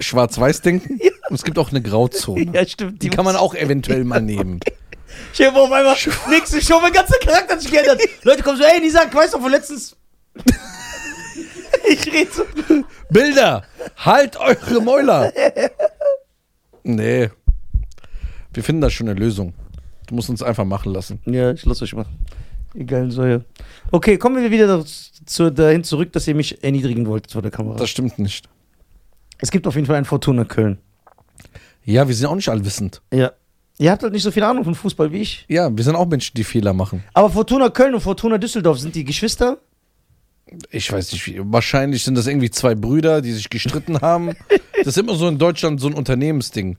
Schwarz-Weiß-Denken 0.00 1.00
und 1.28 1.34
es 1.34 1.42
gibt 1.42 1.58
auch 1.58 1.70
eine 1.70 1.82
Grauzone. 1.82 2.50
Ja, 2.52 2.66
stimmt. 2.66 3.02
Die 3.02 3.10
kann 3.10 3.24
man 3.24 3.36
auch 3.36 3.54
eventuell 3.54 4.04
mal 4.04 4.20
nehmen. 4.22 4.60
Ich 5.34 5.44
habe 5.44 5.58
auf 5.60 5.72
einmal 5.72 5.96
nächste 6.28 6.60
Show, 6.62 6.78
mein 6.80 6.92
ganzer 6.92 7.18
Charakter 7.18 7.54
hat 7.54 7.62
sich 7.62 7.70
geändert. 7.70 8.00
Leute 8.22 8.42
kommen 8.42 8.58
so, 8.58 8.64
ey, 8.64 8.80
Nisa, 8.80 9.02
weißt 9.12 9.34
du 9.34 9.40
von 9.40 9.50
letztens? 9.50 9.96
ich 11.88 12.06
rede 12.12 12.30
so. 12.32 12.44
Bilder! 13.10 13.64
Halt 13.96 14.36
eure 14.36 14.80
Mäuler! 14.80 15.32
Nee. 16.84 17.30
Wir 18.52 18.62
finden 18.62 18.80
da 18.80 18.90
schon 18.90 19.08
eine 19.08 19.18
Lösung. 19.18 19.52
Du 20.10 20.16
musst 20.16 20.28
uns 20.28 20.42
einfach 20.42 20.64
machen 20.64 20.92
lassen. 20.92 21.20
Ja, 21.24 21.52
ich 21.52 21.64
lass 21.64 21.80
euch 21.82 21.94
machen. 21.94 22.18
Egal, 22.74 23.12
so 23.12 23.24
ja. 23.24 23.40
Okay, 23.92 24.18
kommen 24.18 24.42
wir 24.42 24.50
wieder 24.50 24.84
zu, 24.84 25.52
dahin 25.52 25.84
zurück, 25.84 26.12
dass 26.12 26.26
ihr 26.26 26.34
mich 26.34 26.64
erniedrigen 26.64 27.06
wolltet 27.06 27.30
vor 27.30 27.42
der 27.42 27.52
Kamera. 27.52 27.76
Das 27.76 27.90
stimmt 27.90 28.18
nicht. 28.18 28.48
es 29.38 29.52
gibt 29.52 29.68
auf 29.68 29.76
jeden 29.76 29.86
Fall 29.86 29.94
ein 29.96 30.04
Fortuna 30.04 30.44
Köln. 30.44 30.78
Ja, 31.84 32.08
wir 32.08 32.14
sind 32.16 32.26
auch 32.26 32.34
nicht 32.34 32.48
allwissend. 32.48 33.02
Ja. 33.12 33.30
Ihr 33.78 33.92
habt 33.92 34.02
halt 34.02 34.12
nicht 34.12 34.24
so 34.24 34.32
viel 34.32 34.42
Ahnung 34.42 34.64
von 34.64 34.74
Fußball 34.74 35.12
wie 35.12 35.18
ich. 35.18 35.44
Ja, 35.48 35.74
wir 35.74 35.84
sind 35.84 35.94
auch 35.94 36.06
Menschen, 36.06 36.34
die 36.34 36.42
Fehler 36.44 36.72
machen. 36.72 37.04
Aber 37.14 37.30
Fortuna 37.30 37.70
Köln 37.70 37.94
und 37.94 38.00
Fortuna 38.00 38.36
Düsseldorf 38.36 38.80
sind 38.80 38.96
die 38.96 39.04
Geschwister? 39.04 39.58
Ich 40.70 40.90
weiß 40.90 41.12
nicht, 41.12 41.24
wie. 41.28 41.40
Wahrscheinlich 41.40 42.02
sind 42.02 42.16
das 42.16 42.26
irgendwie 42.26 42.50
zwei 42.50 42.74
Brüder, 42.74 43.22
die 43.22 43.30
sich 43.30 43.48
gestritten 43.48 44.00
haben. 44.00 44.34
Das 44.76 44.88
ist 44.88 44.98
immer 44.98 45.14
so 45.14 45.28
in 45.28 45.38
Deutschland 45.38 45.80
so 45.80 45.86
ein 45.86 45.94
Unternehmensding. 45.94 46.78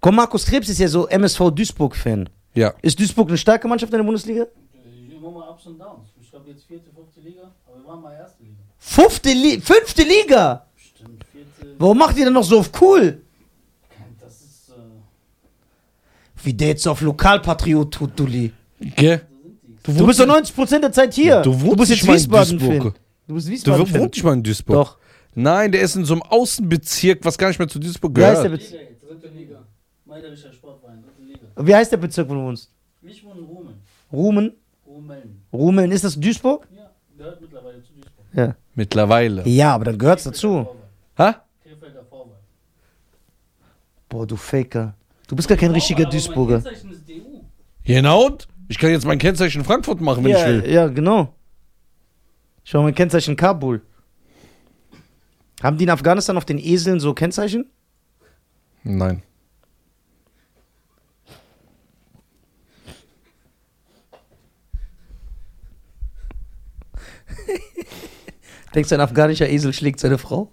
Komm, 0.00 0.16
Markus 0.16 0.46
Krebs 0.46 0.68
ist 0.68 0.80
ja 0.80 0.88
so 0.88 1.06
MSV 1.06 1.52
Duisburg-Fan. 1.54 2.28
Ja. 2.56 2.74
Ist 2.82 2.98
Duisburg 2.98 3.28
eine 3.28 3.38
starke 3.38 3.68
Mannschaft 3.68 3.92
in 3.92 3.98
der 3.98 4.04
Bundesliga? 4.04 4.42
Äh, 4.44 5.14
Immer 5.14 5.30
mal 5.30 5.50
Ups 5.50 5.66
und 5.66 5.78
Downs. 5.78 6.08
Ich 6.20 6.30
glaube 6.30 6.50
jetzt 6.50 6.64
vierte, 6.64 6.90
fünfte 6.94 7.20
Liga, 7.20 7.52
aber 7.66 7.78
wir 7.78 7.86
waren 7.86 8.02
mal 8.02 8.12
erste 8.14 8.42
Liga. 8.42 8.56
Fünfte, 8.78 9.28
Li 9.30 9.60
fünfte 9.60 10.02
Liga! 10.02 10.66
Stimmt, 10.76 11.24
vierte. 11.32 11.74
Warum 11.78 11.98
macht 11.98 12.16
ihr 12.18 12.24
denn 12.24 12.34
noch 12.34 12.44
so 12.44 12.58
auf 12.60 12.70
cool? 12.80 13.22
Das 14.20 14.40
ist. 14.40 14.70
Äh, 14.70 16.44
Wie 16.44 16.54
der 16.54 16.68
jetzt 16.68 16.86
auf 16.88 17.00
Lokalpatriot 17.00 17.92
tut, 17.92 18.18
Dulli. 18.18 18.52
Gell? 18.80 19.22
sind 19.84 20.00
Du 20.00 20.06
bist 20.06 20.18
doch 20.20 20.26
90% 20.26 20.80
der 20.80 20.92
Zeit 20.92 21.14
hier. 21.14 21.42
Du 21.42 21.60
wohnst 21.60 21.76
bist 21.78 21.90
nicht 21.90 22.00
jetzt 22.02 22.06
mal 22.06 22.12
in 22.14 22.18
Wiesbaden. 22.18 22.58
Duisburg. 22.58 22.82
Fan. 22.82 22.94
Du 23.28 23.34
bist 23.34 23.46
Du 23.46 23.52
Wiesbaden. 23.52 23.86
Fan. 23.86 24.00
wohnst 24.00 24.14
nicht 24.14 24.24
mal 24.24 24.32
in 24.34 24.42
Duisburg. 24.42 24.74
Doch. 24.76 24.98
Nein, 25.34 25.70
der 25.72 25.82
ist 25.82 25.94
in 25.96 26.04
so 26.04 26.14
einem 26.14 26.22
Außenbezirk, 26.22 27.24
was 27.24 27.36
gar 27.38 27.48
nicht 27.48 27.58
mehr 27.58 27.68
zu 27.68 27.78
Duisburg 27.78 28.16
Wie 28.16 28.24
heißt 28.24 28.42
der 28.42 28.50
gehört. 28.50 28.60
Bezirk? 28.62 29.00
Dritte 29.00 29.28
Liga. 29.28 29.62
Meiderischer 30.06 30.52
Sportverein. 30.52 31.04
Wie 31.56 31.74
heißt 31.74 31.92
der 31.92 31.96
Bezirk, 31.98 32.28
wo 32.28 32.34
du 32.34 32.40
wohnst? 32.42 32.70
Ich 33.02 33.24
wohne 33.24 33.40
in 33.40 33.46
Rumen. 33.46 33.74
Rumen? 34.12 34.52
Rumeln. 34.86 35.42
Rumeln, 35.52 35.90
ist 35.92 36.04
das 36.04 36.18
Duisburg? 36.18 36.66
Ja, 36.76 36.90
gehört 37.16 37.40
mittlerweile 37.40 37.82
zu 37.82 37.92
Duisburg. 37.92 38.24
Ja. 38.34 38.56
Mittlerweile. 38.74 39.48
Ja, 39.48 39.74
aber 39.74 39.84
dann 39.86 39.98
gehört's 39.98 40.24
dazu. 40.24 40.66
Ha? 41.18 41.42
Krefelder 41.62 42.04
Vorwahl. 42.04 42.36
Boah, 44.08 44.26
du 44.26 44.36
Faker. 44.36 44.94
Du 45.28 45.34
bist 45.36 45.48
gar 45.48 45.56
kein 45.58 45.70
richtiger 45.72 46.00
Aber 46.04 46.08
mein 46.08 46.18
Duisburger. 46.18 46.60
Kennzeichen 46.60 46.92
ist 46.92 47.08
DU. 47.08 47.42
Genau. 47.84 48.26
und? 48.26 48.48
Ich 48.68 48.78
kann 48.78 48.90
jetzt 48.90 49.06
mein 49.06 49.18
Kennzeichen 49.18 49.58
in 49.60 49.64
Frankfurt 49.64 50.00
machen, 50.00 50.24
wenn 50.24 50.32
Ja, 50.32 50.40
ich 50.40 50.62
will. 50.64 50.70
ja, 50.72 50.86
genau. 50.88 51.32
Schau 52.64 52.82
mal, 52.82 52.92
Kennzeichen 52.92 53.36
Kabul. 53.36 53.80
Haben 55.62 55.78
die 55.78 55.84
in 55.84 55.90
Afghanistan 55.90 56.36
auf 56.36 56.44
den 56.44 56.58
Eseln 56.58 56.98
so 57.00 57.14
Kennzeichen? 57.14 57.70
Nein. 58.82 59.22
Denkst 68.76 68.90
du, 68.90 68.94
ein 68.94 69.00
afghanischer 69.00 69.48
Esel 69.48 69.72
schlägt 69.72 69.98
seine 70.00 70.18
Frau? 70.18 70.52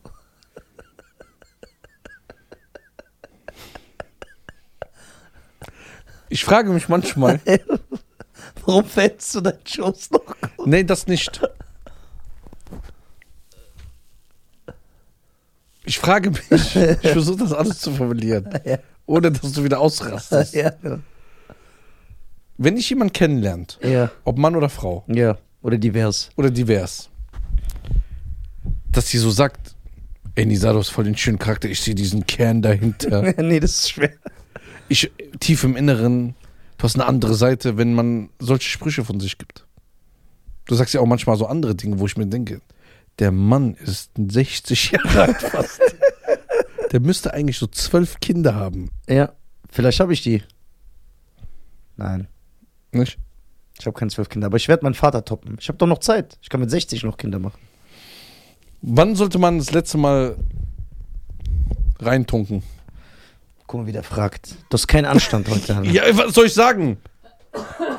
Ich 6.29 6.43
frage 6.45 6.71
mich 6.71 6.89
manchmal. 6.89 7.39
Warum 8.65 8.85
fällst 8.85 9.35
du 9.35 9.41
deinen 9.41 9.59
Schoß 9.65 10.11
noch? 10.11 10.35
nee, 10.65 10.83
das 10.83 11.05
nicht. 11.07 11.41
Ich 15.85 15.99
frage 15.99 16.31
mich, 16.31 16.49
ich 16.49 17.11
versuche 17.11 17.39
das 17.39 17.51
alles 17.51 17.79
zu 17.79 17.91
formulieren, 17.91 18.47
Ja. 18.65 18.77
ohne 19.05 19.31
dass 19.33 19.51
du 19.51 19.63
wieder 19.65 19.79
ausrastest. 19.79 20.55
Ja, 20.55 20.71
Wenn 22.57 22.77
dich 22.77 22.89
jemand 22.89 23.13
kennenlernt, 23.13 23.79
ja, 23.83 24.09
ob 24.23 24.37
Mann 24.37 24.55
oder 24.55 24.69
Frau 24.69 25.03
ja. 25.07 25.37
Oder 25.61 25.77
divers. 25.77 26.29
oder 26.37 26.49
divers, 26.49 27.09
dass 28.93 29.09
sie 29.09 29.17
so 29.17 29.29
sagt, 29.31 29.75
ey 30.35 30.45
Nisa, 30.45 30.71
du 30.71 30.79
hast 30.79 30.89
voll 30.89 31.03
den 31.03 31.17
schönen 31.17 31.39
Charakter, 31.39 31.69
ich 31.69 31.81
sehe 31.81 31.95
diesen 31.95 32.25
Kern 32.25 32.61
dahinter. 32.61 33.33
nee, 33.41 33.59
das 33.59 33.71
ist 33.71 33.91
schwer. 33.91 34.11
Ich, 34.87 35.11
tief 35.39 35.63
im 35.63 35.75
Inneren, 35.75 36.35
du 36.77 36.83
hast 36.83 36.95
eine 36.95 37.05
andere 37.05 37.35
Seite, 37.35 37.77
wenn 37.77 37.93
man 37.93 38.29
solche 38.39 38.69
Sprüche 38.69 39.03
von 39.03 39.19
sich 39.19 39.37
gibt. 39.37 39.65
Du 40.65 40.75
sagst 40.75 40.93
ja 40.93 41.01
auch 41.01 41.05
manchmal 41.05 41.37
so 41.37 41.45
andere 41.45 41.75
Dinge, 41.75 41.99
wo 41.99 42.05
ich 42.05 42.15
mir 42.17 42.27
denke, 42.27 42.61
der 43.19 43.31
Mann 43.31 43.75
ist 43.75 44.11
60 44.17 44.91
Jahre 44.91 45.21
alt 45.23 45.37
fast. 45.41 45.81
Der 46.91 46.99
müsste 46.99 47.33
eigentlich 47.33 47.57
so 47.57 47.67
zwölf 47.67 48.19
Kinder 48.19 48.55
haben, 48.55 48.89
Ja, 49.09 49.33
vielleicht 49.69 49.99
habe 49.99 50.13
ich 50.13 50.21
die. 50.21 50.43
Nein, 51.97 52.27
nicht? 52.91 53.17
ich 53.79 53.85
habe 53.85 53.97
keine 53.97 54.11
zwölf 54.11 54.29
Kinder, 54.29 54.47
aber 54.47 54.57
ich 54.57 54.67
werde 54.67 54.83
meinen 54.83 54.93
Vater 54.93 55.25
toppen. 55.25 55.57
Ich 55.59 55.67
habe 55.67 55.77
doch 55.77 55.87
noch 55.87 55.99
Zeit. 55.99 56.37
Ich 56.41 56.49
kann 56.49 56.59
mit 56.59 56.69
60 56.69 57.03
noch 57.03 57.17
Kinder 57.17 57.39
machen. 57.39 57.59
Wann 58.85 59.15
sollte 59.15 59.39
man 59.39 59.59
das 59.59 59.71
letzte 59.71 59.97
Mal 59.97 60.35
reintunken? 61.99 62.63
Guck 63.65 63.81
mal, 63.81 63.87
wie 63.87 63.93
der 63.93 64.03
fragt. 64.03 64.55
Das 64.69 64.81
ist 64.81 64.87
kein 64.87 65.05
Anstand 65.05 65.47
heute. 65.49 65.75
Hanna. 65.75 65.89
Ja, 65.91 66.03
was 66.17 66.33
soll 66.35 66.47
ich 66.47 66.53
sagen? 66.53 66.97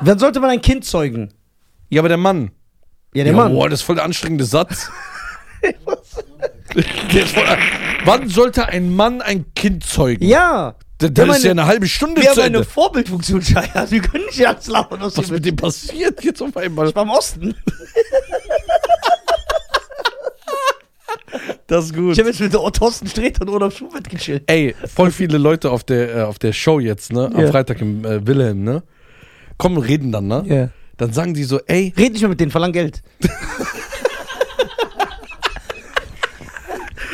Wann 0.01 0.19
sollte 0.19 0.39
man 0.39 0.51
ein 0.51 0.61
Kind 0.61 0.85
zeugen? 0.85 1.33
Ja, 1.89 2.01
aber 2.01 2.09
der 2.09 2.17
Mann. 2.17 2.51
Ja, 3.15 3.23
der 3.23 3.33
Mann. 3.33 3.51
Boah, 3.53 3.67
das 3.69 3.79
ist 3.79 3.85
voll 3.85 3.95
der 3.95 4.03
anstrengende 4.03 4.45
Satz. 4.45 4.89
Der 7.13 7.23
ist 7.23 7.33
voll, 7.33 7.45
wann 8.03 8.27
sollte 8.27 8.67
ein 8.67 8.93
Mann 8.93 9.21
ein 9.21 9.53
Kind 9.55 9.83
zeugen? 9.85 10.25
Ja. 10.25 10.75
Da- 10.97 11.07
Wir 11.07 11.11
Das 11.13 11.27
haben 11.29 11.35
ist 11.37 11.43
ja 11.45 11.51
eine- 11.51 11.65
halbe 11.67 11.87
Stunde 11.87 12.21
Wir 12.21 12.31
zu 12.33 12.41
haben 12.41 12.47
eine 12.47 12.57
Ende. 12.57 12.69
Vorbildfunktion, 12.69 13.41
Scheiße. 13.41 13.91
Wir 13.91 14.01
können 14.01 14.25
nicht 14.25 14.45
alles 14.45 14.67
lachen. 14.67 14.97
Was 14.99 15.17
Was 15.17 15.29
mit 15.31 15.45
dem 15.45 15.55
passiert 15.55 16.21
jetzt 16.23 16.41
auf 16.41 16.55
einmal? 16.57 16.89
Ich 16.89 16.95
war 16.95 17.03
im 17.03 17.09
Osten. 17.11 17.55
Das 21.67 21.85
ist 21.85 21.95
gut. 21.95 22.13
Ich 22.13 22.19
habe 22.19 22.29
jetzt 22.29 22.39
mit 22.39 22.53
der 22.53 22.61
Thorsten 22.71 23.07
Sträter 23.07 23.41
und 23.41 23.49
Olaf 23.49 23.75
Schubert 23.77 24.09
gechillt. 24.09 24.43
Ey, 24.47 24.75
voll 24.93 25.11
viele 25.11 25.37
Leute 25.37 25.71
auf 25.71 25.83
der, 25.83 26.15
äh, 26.15 26.21
auf 26.23 26.39
der 26.39 26.53
Show 26.53 26.79
jetzt, 26.79 27.11
ne? 27.11 27.29
Am 27.33 27.39
Ja. 27.41 27.51
Freitag 27.51 27.81
im 27.81 28.05
äh, 28.05 28.25
Wilhelm, 28.25 28.63
ne? 28.63 28.83
Kommen 29.57 29.77
und 29.77 29.83
reden 29.83 30.11
dann, 30.11 30.27
ne? 30.27 30.43
Ja. 30.47 30.69
Dann 30.97 31.11
sagen 31.13 31.33
die 31.33 31.43
so, 31.43 31.59
ey, 31.67 31.93
Red 31.97 32.13
nicht 32.13 32.21
mehr 32.21 32.29
mit 32.29 32.39
denen, 32.39 32.51
verlang 32.51 32.71
Geld. 32.71 33.01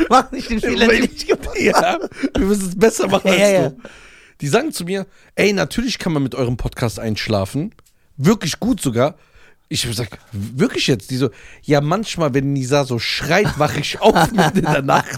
Mach 0.10 0.32
nicht 0.32 0.50
den 0.50 0.60
Fehler, 0.60 0.88
den 0.88 1.06
ich 1.06 1.26
gemacht 1.28 1.48
habe. 1.48 1.60
ja, 1.62 2.00
wir 2.38 2.46
müssen 2.46 2.70
es 2.70 2.78
besser 2.78 3.08
machen 3.08 3.30
als 3.30 3.40
Ja, 3.40 3.50
ja. 3.50 3.70
du. 3.70 3.78
Die 4.42 4.48
sagen 4.48 4.72
zu 4.72 4.84
mir, 4.86 5.06
ey, 5.36 5.54
natürlich 5.54 6.00
kann 6.00 6.12
man 6.14 6.24
mit 6.24 6.36
eurem 6.36 6.58
Podcast 6.58 7.00
einschlafen. 7.00 7.74
Wirklich 8.18 8.60
gut 8.60 8.82
sogar. 8.82 9.16
Ich 9.72 9.88
sag, 9.96 10.20
wirklich 10.34 10.88
jetzt? 10.88 11.12
Die 11.12 11.16
so, 11.16 11.30
ja, 11.64 11.80
manchmal, 11.80 12.34
wenn 12.34 12.52
Nisa 12.52 12.84
so 12.84 13.00
schreit, 13.00 13.58
wache 13.58 13.80
ich 13.80 14.02
auf 14.02 14.32
mitten 14.34 14.58
in 14.58 14.66
der 14.66 14.82
Nacht. 14.82 15.18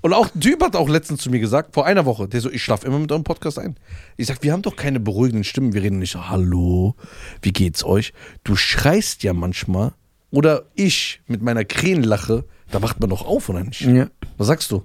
Und 0.00 0.14
auch 0.14 0.34
ein 0.34 0.40
Typ 0.40 0.62
hat 0.62 0.74
auch 0.74 0.88
letztens 0.88 1.20
zu 1.20 1.28
mir 1.30 1.38
gesagt, 1.38 1.74
vor 1.74 1.84
einer 1.84 2.06
Woche, 2.06 2.28
der 2.28 2.40
so, 2.40 2.50
ich 2.50 2.64
schlafe 2.64 2.86
immer 2.86 2.98
mit 2.98 3.12
eurem 3.12 3.24
Podcast 3.24 3.58
ein. 3.58 3.76
Ich 4.16 4.28
sag, 4.28 4.42
wir 4.42 4.54
haben 4.54 4.62
doch 4.62 4.74
keine 4.74 5.00
beruhigenden 5.00 5.44
Stimmen, 5.44 5.74
wir 5.74 5.82
reden 5.82 5.98
nicht 5.98 6.12
so, 6.12 6.30
hallo, 6.30 6.94
wie 7.42 7.52
geht's 7.52 7.84
euch? 7.84 8.14
Du 8.42 8.56
schreist 8.56 9.22
ja 9.22 9.34
manchmal, 9.34 9.92
oder 10.30 10.64
ich 10.74 11.20
mit 11.26 11.42
meiner 11.42 11.66
Krähenlache, 11.66 12.46
da 12.70 12.80
wacht 12.80 13.00
man 13.00 13.10
doch 13.10 13.26
auf, 13.26 13.50
oder 13.50 13.64
nicht? 13.64 13.82
Ja. 13.82 14.08
Was 14.38 14.46
sagst 14.46 14.70
du? 14.70 14.82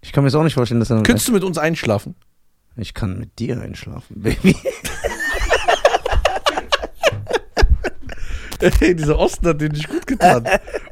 Ich 0.00 0.12
kann 0.12 0.24
mir 0.24 0.30
das 0.30 0.36
auch 0.36 0.44
nicht 0.44 0.54
vorstellen, 0.54 0.80
dass 0.80 0.90
er. 0.90 1.02
Könntest 1.02 1.28
du 1.28 1.32
mit 1.32 1.44
uns 1.44 1.58
einschlafen? 1.58 2.14
Ich 2.76 2.94
kann 2.94 3.18
mit 3.18 3.38
dir 3.38 3.60
einschlafen, 3.60 4.16
Baby. 4.22 4.56
Ey, 8.80 8.94
dieser 8.94 9.18
Osten 9.18 9.46
hat 9.48 9.60
den 9.60 9.72
nicht 9.72 9.88
gut 9.88 10.06
getan. 10.06 10.46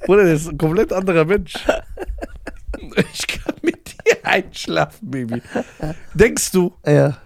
Bruder, 0.04 0.24
der 0.24 0.34
ist 0.34 0.48
ein 0.48 0.58
komplett 0.58 0.92
anderer 0.92 1.24
Mensch. 1.24 1.54
Ich 3.12 3.26
kann 3.26 3.54
mit 3.62 3.88
dir 3.88 4.16
einschlafen, 4.24 5.10
Baby. 5.10 5.42
Denkst 6.14 6.50
du, 6.52 6.72
Ja. 6.86 7.16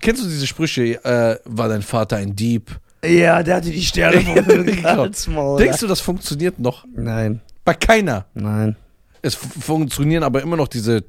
kennst 0.00 0.22
du 0.24 0.28
diese 0.28 0.46
Sprüche, 0.46 1.02
äh, 1.04 1.38
war 1.44 1.68
dein 1.68 1.82
Vater 1.82 2.16
ein 2.16 2.34
Dieb? 2.36 2.78
Ja, 3.04 3.42
der 3.42 3.56
hatte 3.56 3.70
die 3.70 3.82
Sterne 3.82 4.20
vom 4.20 4.34
Genau. 5.26 5.56
Denkst 5.56 5.80
du, 5.80 5.86
das 5.86 6.00
funktioniert 6.00 6.58
noch? 6.58 6.84
Nein, 6.94 7.40
Bei 7.64 7.74
keiner. 7.74 8.26
nein. 8.34 8.76
Es 9.22 9.34
funktionieren 9.34 10.22
aber 10.22 10.42
immer 10.42 10.56
noch 10.56 10.68
diese 10.68 11.04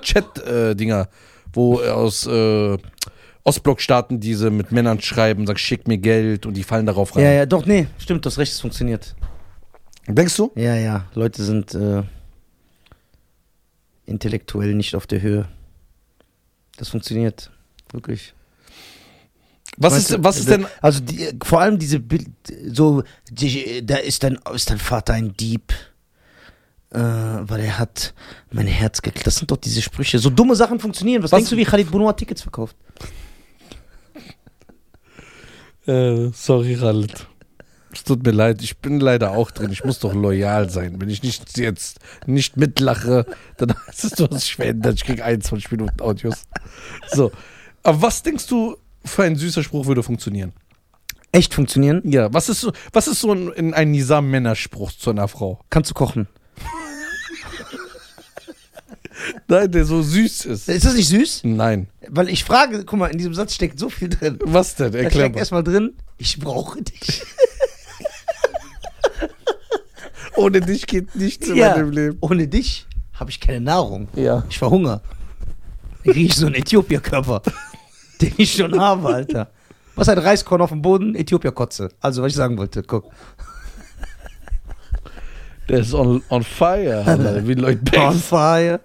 Chat-Dinger, 0.00 1.08
wo 1.52 1.80
aus 1.80 2.26
äh, 2.26 2.78
Ostblockstaaten 3.44 4.20
diese 4.20 4.50
mit 4.50 4.70
Männern 4.72 5.00
schreiben, 5.00 5.46
sag, 5.46 5.58
schick 5.58 5.88
mir 5.88 5.98
Geld 5.98 6.46
und 6.46 6.54
die 6.54 6.62
fallen 6.62 6.86
darauf 6.86 7.16
rein. 7.16 7.24
Ja, 7.24 7.32
ja, 7.32 7.46
doch, 7.46 7.66
nee, 7.66 7.88
stimmt, 7.98 8.24
das 8.24 8.38
Recht, 8.38 8.52
es 8.52 8.60
funktioniert. 8.60 9.16
Denkst 10.06 10.36
du? 10.36 10.52
Ja, 10.54 10.74
ja, 10.76 11.06
Leute 11.14 11.42
sind 11.42 11.74
äh, 11.74 12.02
intellektuell 14.06 14.74
nicht 14.74 14.94
auf 14.94 15.06
der 15.06 15.22
Höhe. 15.22 15.48
Das 16.76 16.88
funktioniert. 16.88 17.50
Wirklich. 17.92 18.34
Was 19.76 19.94
Weißt 19.94 20.10
ist, 20.10 20.24
was 20.24 20.38
ist 20.38 20.48
denn. 20.50 20.66
Also 20.80 21.00
die, 21.00 21.30
vor 21.44 21.60
allem 21.60 21.78
diese 21.78 21.98
Bild, 21.98 22.28
so, 22.66 23.02
die, 23.30 23.84
da 23.84 23.96
ist 23.96 24.22
dein, 24.22 24.38
ist 24.54 24.70
dein 24.70 24.78
Vater 24.78 25.14
ein 25.14 25.34
Dieb. 25.36 25.72
Äh, 26.90 26.98
weil 26.98 27.60
er 27.60 27.78
hat 27.78 28.12
mein 28.50 28.66
Herz 28.66 29.00
geklaut. 29.00 29.26
Das 29.26 29.36
sind 29.36 29.50
doch 29.50 29.56
diese 29.56 29.80
Sprüche. 29.80 30.18
So 30.18 30.28
dumme 30.28 30.54
Sachen 30.54 30.78
funktionieren. 30.78 31.22
Was, 31.22 31.32
Was- 31.32 31.38
denkst 31.38 31.50
du, 31.50 31.56
wie 31.56 31.64
Khalid 31.64 31.90
Bunua 31.90 32.12
Tickets 32.12 32.42
verkauft? 32.42 32.76
Äh, 35.86 36.30
sorry, 36.32 36.76
Khaled. 36.76 37.26
Es 37.92 38.04
tut 38.04 38.24
mir 38.24 38.30
leid, 38.30 38.62
ich 38.62 38.78
bin 38.78 39.00
leider 39.00 39.32
auch 39.32 39.50
drin. 39.50 39.70
Ich 39.70 39.84
muss 39.84 39.98
doch 39.98 40.14
loyal 40.14 40.70
sein. 40.70 41.00
Wenn 41.00 41.10
ich 41.10 41.22
nicht 41.22 41.58
jetzt 41.58 41.98
nicht 42.26 42.56
mitlache, 42.56 43.26
dann 43.58 43.74
heißt 43.86 44.04
es, 44.04 44.12
du 44.12 44.28
hast 44.30 44.44
dich 44.44 44.56
verändert. 44.56 44.94
Ich 44.94 45.04
krieg 45.04 45.22
21 45.22 45.70
Minuten 45.70 46.00
Audios. 46.00 46.44
So. 47.08 47.32
Aber 47.82 48.02
was 48.02 48.22
denkst 48.22 48.46
du, 48.46 48.76
für 49.04 49.24
ein 49.24 49.36
süßer 49.36 49.62
Spruch 49.62 49.86
würde 49.86 50.02
funktionieren? 50.02 50.52
Echt 51.32 51.54
funktionieren? 51.54 52.02
Ja, 52.04 52.32
was 52.32 52.48
ist 52.48 52.60
so, 52.60 52.72
was 52.92 53.08
ist 53.08 53.20
so 53.20 53.32
ein, 53.32 53.52
ein, 53.52 53.74
ein 53.74 53.90
Nizam-Männerspruch 53.90 54.92
zu 54.92 55.10
einer 55.10 55.28
Frau? 55.28 55.60
Kannst 55.70 55.90
du 55.90 55.94
kochen? 55.94 56.28
Nein, 59.48 59.70
der 59.70 59.84
so 59.84 60.02
süß 60.02 60.46
ist. 60.46 60.68
Ist 60.68 60.84
das 60.84 60.94
nicht 60.94 61.08
süß? 61.08 61.40
Nein. 61.44 61.88
Weil 62.08 62.28
ich 62.28 62.44
frage, 62.44 62.84
guck 62.84 62.98
mal, 62.98 63.08
in 63.08 63.18
diesem 63.18 63.34
Satz 63.34 63.54
steckt 63.54 63.78
so 63.78 63.88
viel 63.88 64.08
drin. 64.08 64.38
Was 64.44 64.74
denn? 64.74 64.92
Da 64.92 64.98
Erklär 64.98 65.22
steckt 65.24 65.34
mal. 65.34 65.38
erstmal 65.40 65.64
drin, 65.64 65.92
ich 66.18 66.38
brauche 66.38 66.82
dich. 66.82 67.22
Ohne 70.36 70.60
dich 70.60 70.86
geht 70.86 71.14
nichts 71.14 71.48
in 71.48 71.56
Ja. 71.56 71.70
meinem 71.76 71.90
Leben. 71.90 72.16
Ohne 72.20 72.48
dich 72.48 72.86
habe 73.14 73.30
ich 73.30 73.38
keine 73.40 73.60
Nahrung. 73.60 74.08
Ja. 74.14 74.44
Ich 74.48 74.58
verhungere. 74.58 75.02
Dann 76.04 76.14
kriege 76.14 76.26
ich 76.26 76.34
so 76.34 76.46
einen 76.46 76.54
Äthiopier-Körper, 76.56 77.42
den 78.20 78.32
ich 78.38 78.54
schon 78.54 78.78
habe, 78.80 79.08
Alter. 79.08 79.50
Was 79.94 80.08
ein 80.08 80.18
Reiskorn 80.18 80.62
auf 80.62 80.70
dem 80.70 80.80
Boden? 80.80 81.14
Äthiopier-Kotze. 81.14 81.90
Also, 82.00 82.22
was 82.22 82.32
ich 82.32 82.36
sagen 82.36 82.56
wollte. 82.56 82.82
Guck. 82.82 83.10
Der 85.68 85.80
ist 85.80 85.94
on, 85.94 86.22
on 86.30 86.42
fire, 86.42 87.04
Alter, 87.06 87.46
wie 87.46 87.54
Lloyd 87.54 87.96
On 87.96 88.14
fire. 88.18 88.80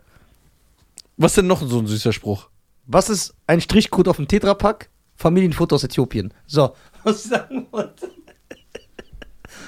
Was 1.17 1.33
denn 1.33 1.47
noch 1.47 1.61
so 1.67 1.79
ein 1.79 1.87
süßer 1.87 2.13
Spruch? 2.13 2.49
Was 2.85 3.09
ist 3.09 3.33
ein 3.47 3.59
Strichcode 3.61 4.07
auf 4.07 4.17
dem 4.17 4.27
Tetrapack? 4.27 4.89
Familienfoto 5.15 5.75
aus 5.75 5.83
Äthiopien. 5.83 6.31
So, 6.45 6.75
was 7.03 7.25
ich 7.25 7.31
sagen 7.31 7.67
wollte. 7.71 8.11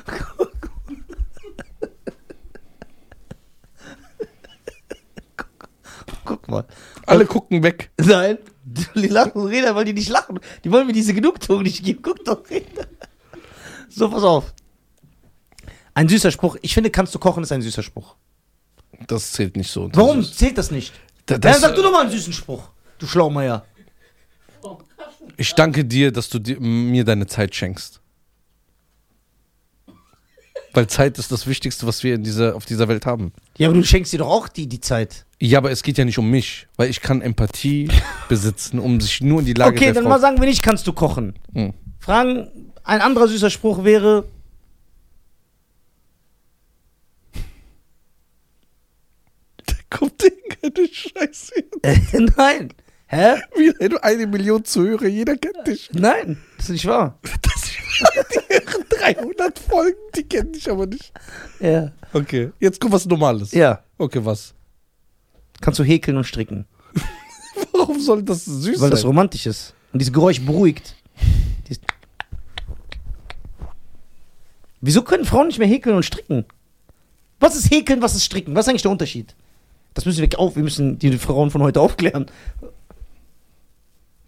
Guck 6.25 6.47
mal. 6.47 6.65
Alle 7.05 7.25
gucken 7.25 7.63
weg. 7.63 7.91
Nein, 7.99 8.37
die 8.63 9.07
lachen 9.07 9.45
Reda, 9.45 9.75
weil 9.75 9.85
die 9.85 9.93
nicht 9.93 10.09
lachen. 10.09 10.39
Die 10.63 10.71
wollen 10.71 10.85
mir 10.87 10.93
diese 10.93 11.13
Genugtuung 11.13 11.63
nicht 11.63 11.83
geben. 11.83 11.99
Guck 12.01 12.23
doch, 12.25 12.47
Reda. 12.49 12.85
So, 13.89 14.09
pass 14.09 14.23
auf. 14.23 14.53
Ein 15.93 16.07
süßer 16.07 16.31
Spruch. 16.31 16.57
Ich 16.61 16.73
finde, 16.73 16.91
kannst 16.91 17.13
du 17.15 17.19
kochen, 17.19 17.43
ist 17.43 17.51
ein 17.51 17.61
süßer 17.61 17.83
Spruch. 17.83 18.15
Das 19.07 19.31
zählt 19.31 19.55
nicht 19.57 19.71
so. 19.71 19.89
Warum 19.93 20.19
ist- 20.19 20.37
zählt 20.37 20.57
das 20.57 20.71
nicht? 20.71 20.93
Da- 21.29 21.35
Ja, 21.35 21.39
das- 21.39 21.61
sag 21.61 21.75
du 21.75 21.81
doch 21.83 21.91
mal 21.91 22.01
einen 22.01 22.11
süßen 22.11 22.33
Spruch. 22.33 22.69
Du 22.97 23.05
Schlaumeier. 23.05 23.63
Ich 25.37 25.53
danke 25.53 25.85
dir, 25.85 26.11
dass 26.11 26.27
du 26.27 26.39
dir, 26.39 26.59
mir 26.59 27.05
deine 27.05 27.27
Zeit 27.27 27.55
schenkst. 27.55 28.01
Weil 30.73 30.87
Zeit 30.87 31.17
ist 31.17 31.31
das 31.31 31.47
Wichtigste, 31.47 31.87
was 31.87 32.03
wir 32.03 32.15
in 32.15 32.23
dieser, 32.23 32.55
auf 32.55 32.65
dieser 32.65 32.87
Welt 32.87 33.05
haben. 33.05 33.31
Ja, 33.57 33.69
aber 33.69 33.77
du 33.77 33.83
schenkst 33.83 34.11
dir 34.11 34.19
doch 34.19 34.27
auch 34.29 34.47
die, 34.47 34.67
die 34.67 34.81
Zeit. 34.81 35.25
Ja, 35.39 35.59
aber 35.59 35.71
es 35.71 35.81
geht 35.83 35.97
ja 35.97 36.05
nicht 36.05 36.17
um 36.17 36.29
mich, 36.29 36.67
weil 36.75 36.89
ich 36.89 37.01
kann 37.01 37.21
Empathie 37.21 37.87
besitzen, 38.29 38.79
um 38.79 38.99
sich 38.99 39.21
nur 39.21 39.39
in 39.39 39.45
die 39.45 39.53
Lage 39.53 39.75
okay, 39.75 39.85
der 39.85 39.93
dann 39.93 40.03
Frau... 40.03 40.09
mal 40.09 40.19
sagen 40.19 40.39
wir 40.39 40.47
nicht, 40.47 40.61
kannst 40.61 40.85
du 40.87 40.93
kochen. 40.93 41.33
Hm. 41.53 41.73
Fragen, 41.99 42.49
ein 42.83 43.01
anderer 43.01 43.27
süßer 43.27 43.49
Spruch 43.49 43.83
wäre, 43.83 44.25
Kommt 49.89 50.21
irgendeine 50.77 50.87
Scheiße 50.93 51.53
äh, 51.83 51.97
nein. 52.37 52.73
Hä? 53.07 53.35
Wie 53.55 53.89
du 53.89 53.97
eine 54.03 54.27
Million 54.27 54.63
Zuhörer, 54.63 55.07
jeder 55.07 55.35
kennt 55.35 55.65
dich. 55.65 55.89
Nein, 55.93 56.37
das 56.57 56.65
ist 56.67 56.71
nicht 56.73 56.85
wahr. 56.85 57.17
Das, 57.41 57.61
die 57.63 58.53
hören 58.55 58.85
300 59.17 59.57
Folgen, 59.59 59.97
die 60.15 60.23
kennen 60.23 60.53
dich 60.53 60.69
aber 60.69 60.85
nicht. 60.85 61.11
Ja. 61.59 61.91
Okay, 62.13 62.51
jetzt 62.59 62.79
kommt 62.79 62.93
was 62.93 63.05
Normales. 63.07 63.51
Ja. 63.51 63.83
Okay, 63.97 64.23
was? 64.23 64.53
Kannst 65.59 65.79
du 65.79 65.83
häkeln 65.83 66.17
und 66.17 66.23
stricken. 66.25 66.65
Warum 67.73 67.99
soll 67.99 68.21
das 68.23 68.45
süß 68.45 68.79
Weil 68.79 68.91
das 68.91 69.01
sein? 69.01 69.07
romantisch 69.07 69.47
ist. 69.47 69.73
Und 69.91 69.99
dieses 69.99 70.13
Geräusch 70.13 70.39
beruhigt. 70.41 70.95
Dies- 71.67 71.79
Wieso 74.81 75.01
können 75.01 75.25
Frauen 75.25 75.47
nicht 75.47 75.59
mehr 75.59 75.67
häkeln 75.67 75.95
und 75.95 76.03
stricken? 76.03 76.45
Was 77.39 77.55
ist 77.55 77.71
häkeln, 77.71 78.01
was 78.01 78.15
ist 78.15 78.25
stricken? 78.25 78.55
Was 78.55 78.65
ist 78.65 78.69
eigentlich 78.69 78.81
der 78.83 78.91
Unterschied? 78.91 79.35
Das 79.99 80.05
müssen 80.05 80.21
wir 80.21 80.39
auf, 80.39 80.55
wir 80.55 80.63
müssen 80.63 80.97
die 80.97 81.17
Frauen 81.17 81.51
von 81.51 81.61
heute 81.61 81.81
aufklären. 81.81 82.27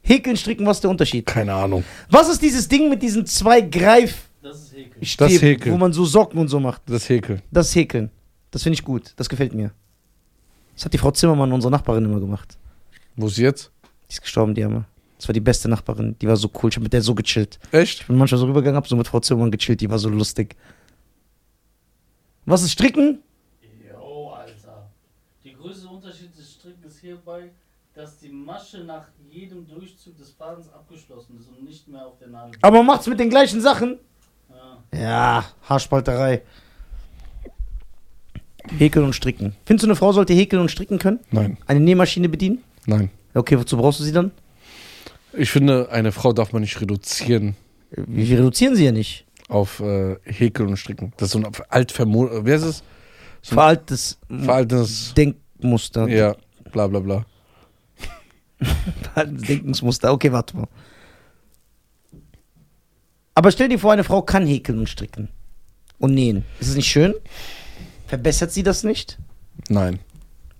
Häkeln, 0.01 0.35
stricken, 0.35 0.65
was 0.65 0.77
ist 0.77 0.83
der 0.83 0.89
Unterschied? 0.91 1.25
Keine 1.25 1.53
Ahnung. 1.53 1.85
Was 2.09 2.27
ist 2.27 2.41
dieses 2.41 2.67
Ding 2.67 2.89
mit 2.89 3.01
diesen 3.01 3.25
zwei 3.25 3.61
Greif 3.61 4.27
Das 4.41 4.63
ist 4.63 4.73
Häkeln. 4.73 5.17
Das 5.17 5.41
Häkeln. 5.41 5.73
wo 5.73 5.77
man 5.77 5.93
so 5.93 6.03
Socken 6.03 6.39
und 6.39 6.49
so 6.49 6.59
macht? 6.59 6.81
Das 6.87 7.07
Häkeln. 7.07 7.41
Das 7.51 7.69
ist 7.69 7.75
Häkeln. 7.75 8.11
Das 8.51 8.63
finde 8.63 8.73
ich 8.73 8.83
gut. 8.83 9.13
Das 9.15 9.29
gefällt 9.29 9.53
mir. 9.53 9.71
Das 10.75 10.83
hat 10.83 10.91
die 10.91 10.97
Frau 10.97 11.11
Zimmermann, 11.11 11.53
unsere 11.53 11.71
Nachbarin, 11.71 12.03
immer 12.03 12.19
gemacht. 12.19 12.57
Wo 13.15 13.27
ist 13.27 13.35
sie 13.35 13.43
jetzt? 13.43 13.71
Die 14.09 14.13
ist 14.15 14.21
gestorben, 14.21 14.53
die 14.53 14.65
Arme. 14.65 14.83
Das 15.17 15.29
war 15.29 15.33
die 15.33 15.39
beste 15.39 15.69
Nachbarin. 15.69 16.17
Die 16.21 16.27
war 16.27 16.35
so 16.35 16.51
cool. 16.61 16.69
Ich 16.69 16.75
habe 16.75 16.83
mit 16.83 16.91
der 16.91 17.01
so 17.01 17.15
gechillt. 17.15 17.59
Echt? 17.71 18.01
Ich 18.01 18.07
bin 18.07 18.17
manchmal 18.17 18.39
so 18.39 18.45
rübergegangen, 18.45 18.75
hab 18.75 18.89
so 18.89 18.97
mit 18.97 19.07
Frau 19.07 19.21
Zimmermann 19.21 19.51
gechillt. 19.51 19.79
Die 19.79 19.89
war 19.89 19.99
so 19.99 20.09
lustig. 20.09 20.57
Was 22.45 22.61
ist 22.61 22.73
Stricken? 22.73 23.19
Jo, 23.87 24.31
Alter. 24.31 24.89
Der 25.45 25.53
größte 25.53 25.87
Unterschied 25.87 26.36
des 26.38 26.53
Strickens 26.53 26.90
hierbei, 27.01 27.49
dass 27.93 28.19
die 28.19 28.29
Masche 28.29 28.79
nach 28.83 29.07
jedem 29.29 29.67
Durchzug 29.67 30.17
des 30.17 30.31
Fadens 30.31 30.71
abgeschlossen 30.71 31.37
ist 31.39 31.47
und 31.49 31.63
nicht 31.63 31.87
mehr 31.87 32.05
auf 32.05 32.17
der 32.19 32.29
Nadel. 32.29 32.53
Aber 32.61 32.77
man 32.77 32.85
macht's 32.85 33.07
mit 33.07 33.19
den 33.19 33.29
gleichen 33.29 33.59
Sachen. 33.61 33.97
Ja. 34.49 34.99
Ja, 34.99 35.45
Haarspalterei. 35.67 36.41
Häkeln 38.77 39.05
und 39.05 39.13
stricken. 39.13 39.55
Findest 39.65 39.83
du, 39.83 39.87
eine 39.87 39.95
Frau 39.95 40.11
sollte 40.11 40.33
häkeln 40.33 40.61
und 40.61 40.69
stricken 40.69 40.99
können? 40.99 41.19
Nein. 41.31 41.57
Eine 41.67 41.79
Nähmaschine 41.79 42.29
bedienen? 42.29 42.63
Nein. 42.85 43.09
Okay, 43.33 43.57
wozu 43.57 43.75
brauchst 43.77 43.99
du 43.99 44.03
sie 44.03 44.11
dann? 44.11 44.31
Ich 45.33 45.49
finde, 45.49 45.89
eine 45.91 46.11
Frau 46.11 46.33
darf 46.33 46.53
man 46.53 46.61
nicht 46.61 46.79
reduzieren 46.79 47.55
Wir 47.89 48.27
wir 48.29 48.37
reduzieren 48.39 48.75
sie 48.75 48.85
ja 48.85 48.91
nicht. 48.91 49.25
auf 49.47 49.79
äh, 49.79 50.17
Häkeln 50.23 50.69
und 50.69 50.77
Stricken. 50.77 51.13
Das 51.17 51.27
ist 51.29 51.33
so 51.33 51.39
ein 51.39 51.47
altvermo... 51.69 52.29
Wer 52.45 52.55
ist 52.57 52.63
es? 52.63 52.83
So 53.41 53.53
ein 53.53 53.55
Veraltetes 53.55 54.19
veraltetes... 54.29 55.13
Denkmuster. 55.15 56.07
Ja, 56.07 56.35
bla 56.71 56.88
bla 56.88 56.99
bla. 56.99 57.25
Denkensmuster. 59.25 60.12
Okay, 60.12 60.31
warte 60.31 60.57
mal. 60.57 60.67
Aber 63.34 63.51
stell 63.51 63.69
dir 63.69 63.79
vor, 63.79 63.93
eine 63.93 64.03
Frau 64.03 64.21
kann 64.21 64.45
häkeln 64.45 64.79
und 64.79 64.89
stricken. 64.89 65.29
Und 65.97 66.13
nähen. 66.13 66.45
Ist 66.60 66.69
es 66.69 66.75
nicht 66.75 66.89
schön? 66.89 67.13
Verbessert 68.07 68.51
sie 68.51 68.63
das 68.63 68.84
nicht? 68.84 69.17
Nein. 69.69 69.99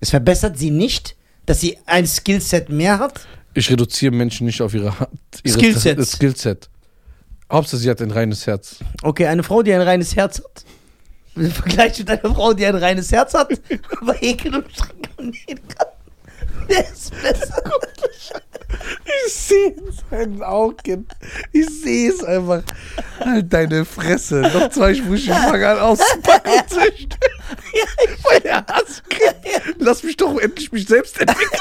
Es 0.00 0.10
verbessert 0.10 0.58
sie 0.58 0.70
nicht, 0.70 1.16
dass 1.46 1.60
sie 1.60 1.78
ein 1.86 2.06
Skillset 2.06 2.68
mehr 2.70 2.98
hat? 2.98 3.26
Ich 3.54 3.70
reduziere 3.70 4.12
Menschen 4.12 4.46
nicht 4.46 4.62
auf 4.62 4.74
ihre, 4.74 4.94
ihre 5.44 5.58
Skillsets. 5.58 6.12
Skillset. 6.12 6.70
Hauptsache, 7.50 7.80
sie 7.80 7.90
hat 7.90 8.00
ein 8.00 8.10
reines 8.10 8.46
Herz. 8.46 8.78
Okay, 9.02 9.26
eine 9.26 9.42
Frau, 9.42 9.62
die 9.62 9.74
ein 9.74 9.82
reines 9.82 10.16
Herz 10.16 10.38
hat. 10.38 10.64
Im 11.34 11.50
Vergleich 11.50 11.98
mit 11.98 12.10
einer 12.10 12.34
Frau, 12.34 12.54
die 12.54 12.64
ein 12.64 12.74
reines 12.74 13.12
Herz 13.12 13.34
hat, 13.34 13.48
aber 14.00 14.14
häkeln 14.14 14.54
und 14.54 14.72
stricken 14.72 15.02
und 15.18 15.36
nähen 15.46 15.60
kann. 15.68 15.88
Wer 16.68 16.92
ist 16.92 17.12
besser? 17.22 17.62
Ich 19.26 19.32
sehe 19.32 19.68
in 19.68 19.92
seinen 20.10 20.42
Augen. 20.42 21.06
Ich 21.52 21.68
sehe 21.82 22.10
es 22.10 22.24
einfach. 22.24 22.62
Halt 23.20 23.52
deine 23.52 23.84
Fresse. 23.84 24.40
Noch 24.40 24.70
zwei 24.70 24.94
Sprüche, 24.94 25.32
ich 25.32 25.38
fange 25.38 25.68
an 25.68 25.78
auszupacken 25.78 26.52
und 26.52 26.70
zu. 26.70 26.78
Weil 28.24 28.40
der 28.40 28.66
Hass 28.66 29.02
kriegt. 29.08 29.76
Lass 29.78 30.02
mich 30.02 30.16
doch 30.16 30.38
endlich 30.38 30.72
mich 30.72 30.86
selbst 30.86 31.20
entwickeln. 31.20 31.60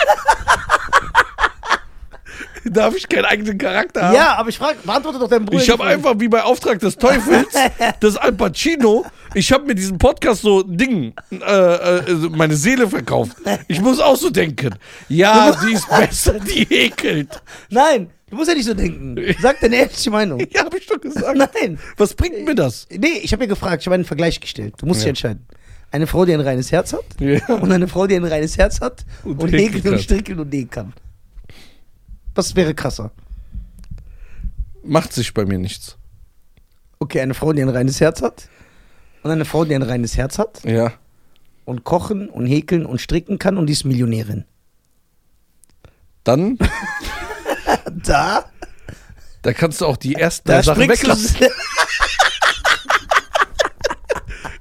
Darf 2.66 2.96
ich 2.96 3.08
keinen 3.10 3.26
eigenen 3.26 3.58
Charakter 3.58 4.02
haben? 4.04 4.16
Ja, 4.16 4.36
aber 4.36 4.50
ich 4.50 4.58
frage, 4.58 4.78
beantworte 4.84 5.20
doch 5.20 5.28
deinen 5.30 5.46
Bruder. 5.46 5.62
Ich 5.64 5.70
habe 5.70 5.84
einfach 5.84 6.16
wie 6.20 6.28
bei 6.28 6.44
Auftrag 6.44 6.80
des 6.80 6.98
Teufels 6.98 7.48
das 8.00 8.18
Al 8.18 8.34
Pacino. 8.34 9.06
Ich 9.34 9.52
habe 9.52 9.66
mir 9.66 9.76
diesen 9.76 9.98
Podcast 9.98 10.42
so 10.42 10.62
Ding, 10.64 11.14
äh, 11.32 11.36
äh, 11.38 12.02
meine 12.32 12.56
Seele 12.56 12.88
verkauft. 12.88 13.38
Ich 13.68 13.80
muss 13.82 14.00
auch 14.00 14.16
so 14.18 14.30
denken. 14.30 14.76
Ja, 15.10 15.56
die 15.66 15.74
ist 15.74 15.90
besser, 15.90 16.40
die 16.40 16.64
ekelt. 16.72 17.42
Nein, 17.70 18.10
du 18.30 18.36
musst 18.36 18.50
ja 18.50 18.56
nicht 18.56 18.66
so 18.66 18.74
denken. 18.74 19.16
Sag 19.42 19.60
deine 19.62 19.78
ehrliche 19.78 20.10
Meinung. 20.12 20.40
Ja, 20.52 20.66
habe 20.66 20.78
ich 20.78 20.86
doch 20.88 21.00
gesagt. 21.00 21.38
Nein. 21.38 21.80
Was 21.98 22.14
bringt 22.14 22.44
mir 22.46 22.56
das? 22.56 22.88
Nee, 22.92 23.20
ich 23.24 23.32
habe 23.34 23.44
ja 23.46 23.50
gefragt, 23.50 23.82
ich 23.82 23.88
habe 23.88 23.96
einen 23.96 24.06
Vergleich 24.06 24.40
gestellt. 24.40 24.76
Du 24.80 24.86
musst 24.86 25.00
dich 25.00 25.06
Ja. 25.06 25.10
entscheiden. 25.10 25.46
Eine 25.94 26.08
Frau, 26.08 26.24
die 26.26 26.34
ein 26.34 26.40
reines 26.42 26.72
Herz 26.72 26.94
hat 26.94 27.04
Ja. 27.20 27.40
und 27.56 27.72
eine 27.72 27.88
Frau, 27.88 28.08
die 28.08 28.16
ein 28.16 28.24
reines 28.26 28.58
Herz 28.58 28.80
hat 28.82 29.04
Und 29.24 29.42
und, 29.44 29.52
häkeln 29.52 29.84
und 29.84 29.92
kann. 29.92 30.00
stricken 30.00 30.40
und 30.40 30.52
nähen 30.52 30.70
kann. 30.70 30.94
Was 32.36 32.56
wäre 32.56 32.74
krasser? 32.74 33.12
Macht 34.84 35.14
sich 35.14 35.34
bei 35.34 35.46
mir 35.46 35.58
nichts. 35.60 35.98
Okay, 37.00 37.22
eine 37.22 37.34
Frau, 37.34 37.54
die 37.54 37.62
ein 37.62 37.70
reines 37.70 38.00
Herz 38.00 38.22
hat 38.22 38.48
und 39.24 39.32
eine 39.32 39.46
Frau, 39.46 39.66
die 39.66 39.76
ein 39.76 39.82
reines 39.84 40.18
Herz 40.18 40.38
hat 40.40 40.64
Ja. 40.64 40.94
und 41.66 41.84
kochen 41.84 42.30
und 42.30 42.46
häkeln 42.46 42.86
und 42.86 43.02
stricken 43.02 43.38
kann 43.40 43.58
und 43.58 43.68
die 43.68 43.74
ist 43.74 43.84
Millionärin. 43.86 44.46
Dann, 46.24 46.58
Da, 48.04 48.46
da 49.42 49.54
kannst 49.54 49.82
du 49.82 49.86
auch 49.86 49.98
die 49.98 50.16
ersten 50.16 50.48
da 50.50 50.62
Sachen 50.64 50.88
weglassen. 50.88 51.36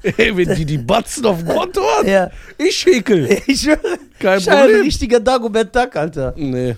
Ey, 0.03 0.35
wenn 0.37 0.55
die 0.55 0.65
die 0.65 0.79
Batzen 0.79 1.27
auf 1.27 1.39
dem 1.45 1.49
Konto 1.49 1.83
hat, 1.99 2.07
ja, 2.07 2.31
ich 2.57 2.85
häkel. 2.87 3.43
ich 3.47 3.61
schwöre. 3.61 3.79
Kein 4.19 4.39
ich 4.39 4.45
bin 4.47 4.55
ein 4.55 4.61
Problem. 4.63 4.83
richtiger 4.83 5.21
Dagobert 5.21 5.77
Duck, 5.77 5.95
Alter. 5.97 6.33
Nee. 6.37 6.75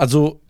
Also, 0.00 0.40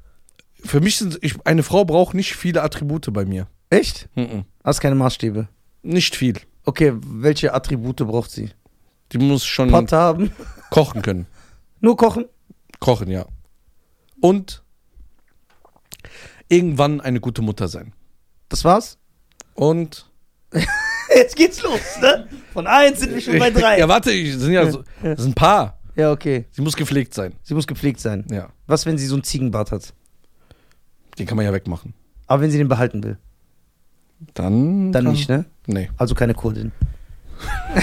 für 0.63 0.81
mich 0.81 0.97
sind, 0.97 1.19
ich, 1.23 1.35
eine 1.45 1.65
Frau 1.65 1.85
braucht 1.85 2.15
nicht 2.15 2.37
viele 2.37 2.63
Attribute 2.63 3.13
bei 3.13 3.25
mir. 3.25 3.49
Echt? 3.69 4.09
Mhm. 4.15 4.45
Hast 4.63 4.79
keine 4.79 4.95
Maßstäbe. 4.95 5.49
Nicht 5.83 6.15
viel. 6.15 6.37
Okay, 6.65 6.93
welche 7.05 7.53
Attribute 7.53 7.97
braucht 7.97 8.31
sie? 8.31 8.51
Die 9.11 9.19
muss 9.19 9.45
schon 9.45 9.73
Patte 9.73 9.97
haben? 9.97 10.31
kochen 10.71 11.03
können. 11.03 11.27
Nur 11.81 11.97
kochen? 11.97 12.27
Kochen, 12.79 13.11
ja. 13.11 13.27
Und 14.21 14.63
irgendwann 16.49 17.01
eine 17.01 17.19
gute 17.19 17.43
Mutter 17.43 17.67
sein. 17.67 17.93
Das 18.51 18.65
war's? 18.65 18.99
Und. 19.55 20.09
Jetzt 21.13 21.35
geht's 21.35 21.61
los, 21.61 21.81
ne? 22.01 22.29
Von 22.53 22.69
eins 22.69 23.01
sind 23.01 23.13
wir 23.13 23.21
schon 23.21 23.41
bei 23.41 23.51
drei. 23.51 23.81
Ja, 23.81 23.89
warte, 23.89 24.13
ich, 24.13 24.37
sind 24.37 24.53
ja 24.53 24.71
so, 24.71 24.85
das 25.03 25.23
sind 25.23 25.33
ein 25.33 25.35
paar. 25.35 25.80
Ja, 26.01 26.13
okay. 26.13 26.47
Sie 26.53 26.63
muss 26.63 26.77
gepflegt 26.77 27.13
sein. 27.13 27.35
Sie 27.43 27.53
muss 27.53 27.67
gepflegt 27.67 28.01
sein. 28.01 28.25
Ja. 28.31 28.49
Was, 28.67 28.87
wenn 28.87 28.97
sie 28.97 29.05
so 29.07 29.17
ein 29.17 29.23
Ziegenbart 29.23 29.71
hat? 29.71 29.93
Den 31.19 31.27
kann 31.27 31.37
man 31.37 31.45
ja 31.45 31.53
wegmachen. 31.53 31.93
Aber 32.27 32.41
wenn 32.41 32.51
sie 32.51 32.57
den 32.57 32.69
behalten 32.69 33.05
will, 33.05 33.19
Dann. 34.33 34.93
dann 34.93 35.05
kann, 35.05 35.13
nicht, 35.13 35.29
ne? 35.29 35.45
Nee. 35.67 35.91
Also 35.99 36.15
keine 36.15 36.33
Kurdin. 36.33 36.73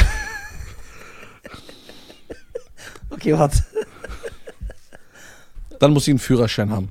okay, 3.12 3.34
warte. 3.38 3.64
Dann 5.80 5.94
muss 5.94 6.06
sie 6.06 6.12
einen 6.12 6.20
Führerschein 6.20 6.72
haben. 6.72 6.90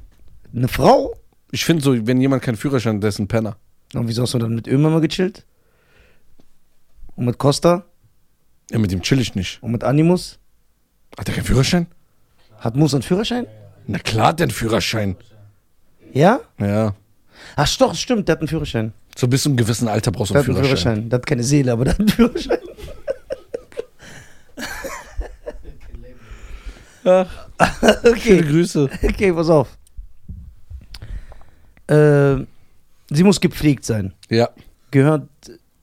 Eine 0.54 0.68
Frau? 0.68 1.16
Ich 1.50 1.64
finde 1.64 1.82
so, 1.82 2.06
wenn 2.06 2.20
jemand 2.20 2.44
keinen 2.44 2.56
Führerschein 2.56 2.96
hat, 2.96 3.02
der 3.02 3.08
ist 3.08 3.18
ein 3.18 3.26
Penner. 3.26 3.56
Und 3.94 4.06
wieso 4.06 4.22
hast 4.22 4.34
du 4.34 4.38
dann 4.38 4.54
mit 4.54 4.68
Ömer 4.68 4.90
mal 4.90 5.00
gechillt? 5.00 5.44
Und 7.16 7.24
mit 7.24 7.36
Costa? 7.36 7.84
Ja, 8.70 8.78
mit 8.78 8.92
dem 8.92 9.02
chill 9.02 9.20
ich 9.20 9.34
nicht. 9.34 9.60
Und 9.60 9.72
mit 9.72 9.82
Animus? 9.82 10.38
Hat 11.18 11.29
er 11.29 11.35
keinen 11.35 11.44
Führerschein? 11.44 11.87
Hat 12.59 12.76
Mus 12.76 12.94
einen 12.94 13.02
Führerschein? 13.02 13.46
Na 13.87 13.98
klar, 13.98 14.29
hat 14.29 14.40
der 14.40 14.44
einen 14.44 14.50
Führerschein. 14.52 15.16
Ja? 16.12 16.40
Ja. 16.59 16.94
Ach 17.57 17.76
doch, 17.79 17.94
stimmt, 17.94 18.29
der 18.29 18.35
hat 18.35 18.40
einen 18.40 18.48
Führerschein. 18.48 18.92
So 19.16 19.29
bis 19.29 19.42
zu 19.42 19.48
einem 19.48 19.57
gewissen 19.57 19.88
Alter 19.88 20.11
brauchst 20.11 20.31
du 20.31 20.35
einen 20.35 20.42
hat 20.44 20.48
einen 20.48 20.57
Führerschein. 20.64 20.92
Führerschein. 20.94 21.11
Der 21.11 21.18
hat 21.18 21.26
keine 21.26 21.42
Seele, 21.42 21.72
aber 21.72 21.85
der 21.85 21.94
hat 21.94 22.00
einen 22.00 22.09
Führerschein. 22.09 22.59
Ach, 27.05 27.46
schöne 27.92 28.11
Okay, 28.11 28.40
Grüße. 28.42 28.90
okay, 29.05 29.33
pass 29.33 29.48
auf. 29.48 29.79
Äh, 31.87 32.44
sie 33.11 33.22
muss 33.22 33.40
gepflegt 33.40 33.85
sein. 33.85 34.12
Ja. 34.29 34.50
Gehört 34.90 35.29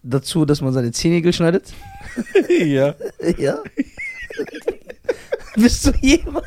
dazu, 0.03 0.43
dass 0.45 0.59
man 0.61 0.73
seine 0.73 0.91
Zehennägel 0.91 1.31
schneidet? 1.31 1.73
ja. 2.49 2.93
Ja. 3.37 3.59
Bist 5.55 5.85
du 5.85 5.91
jemand? 6.01 6.45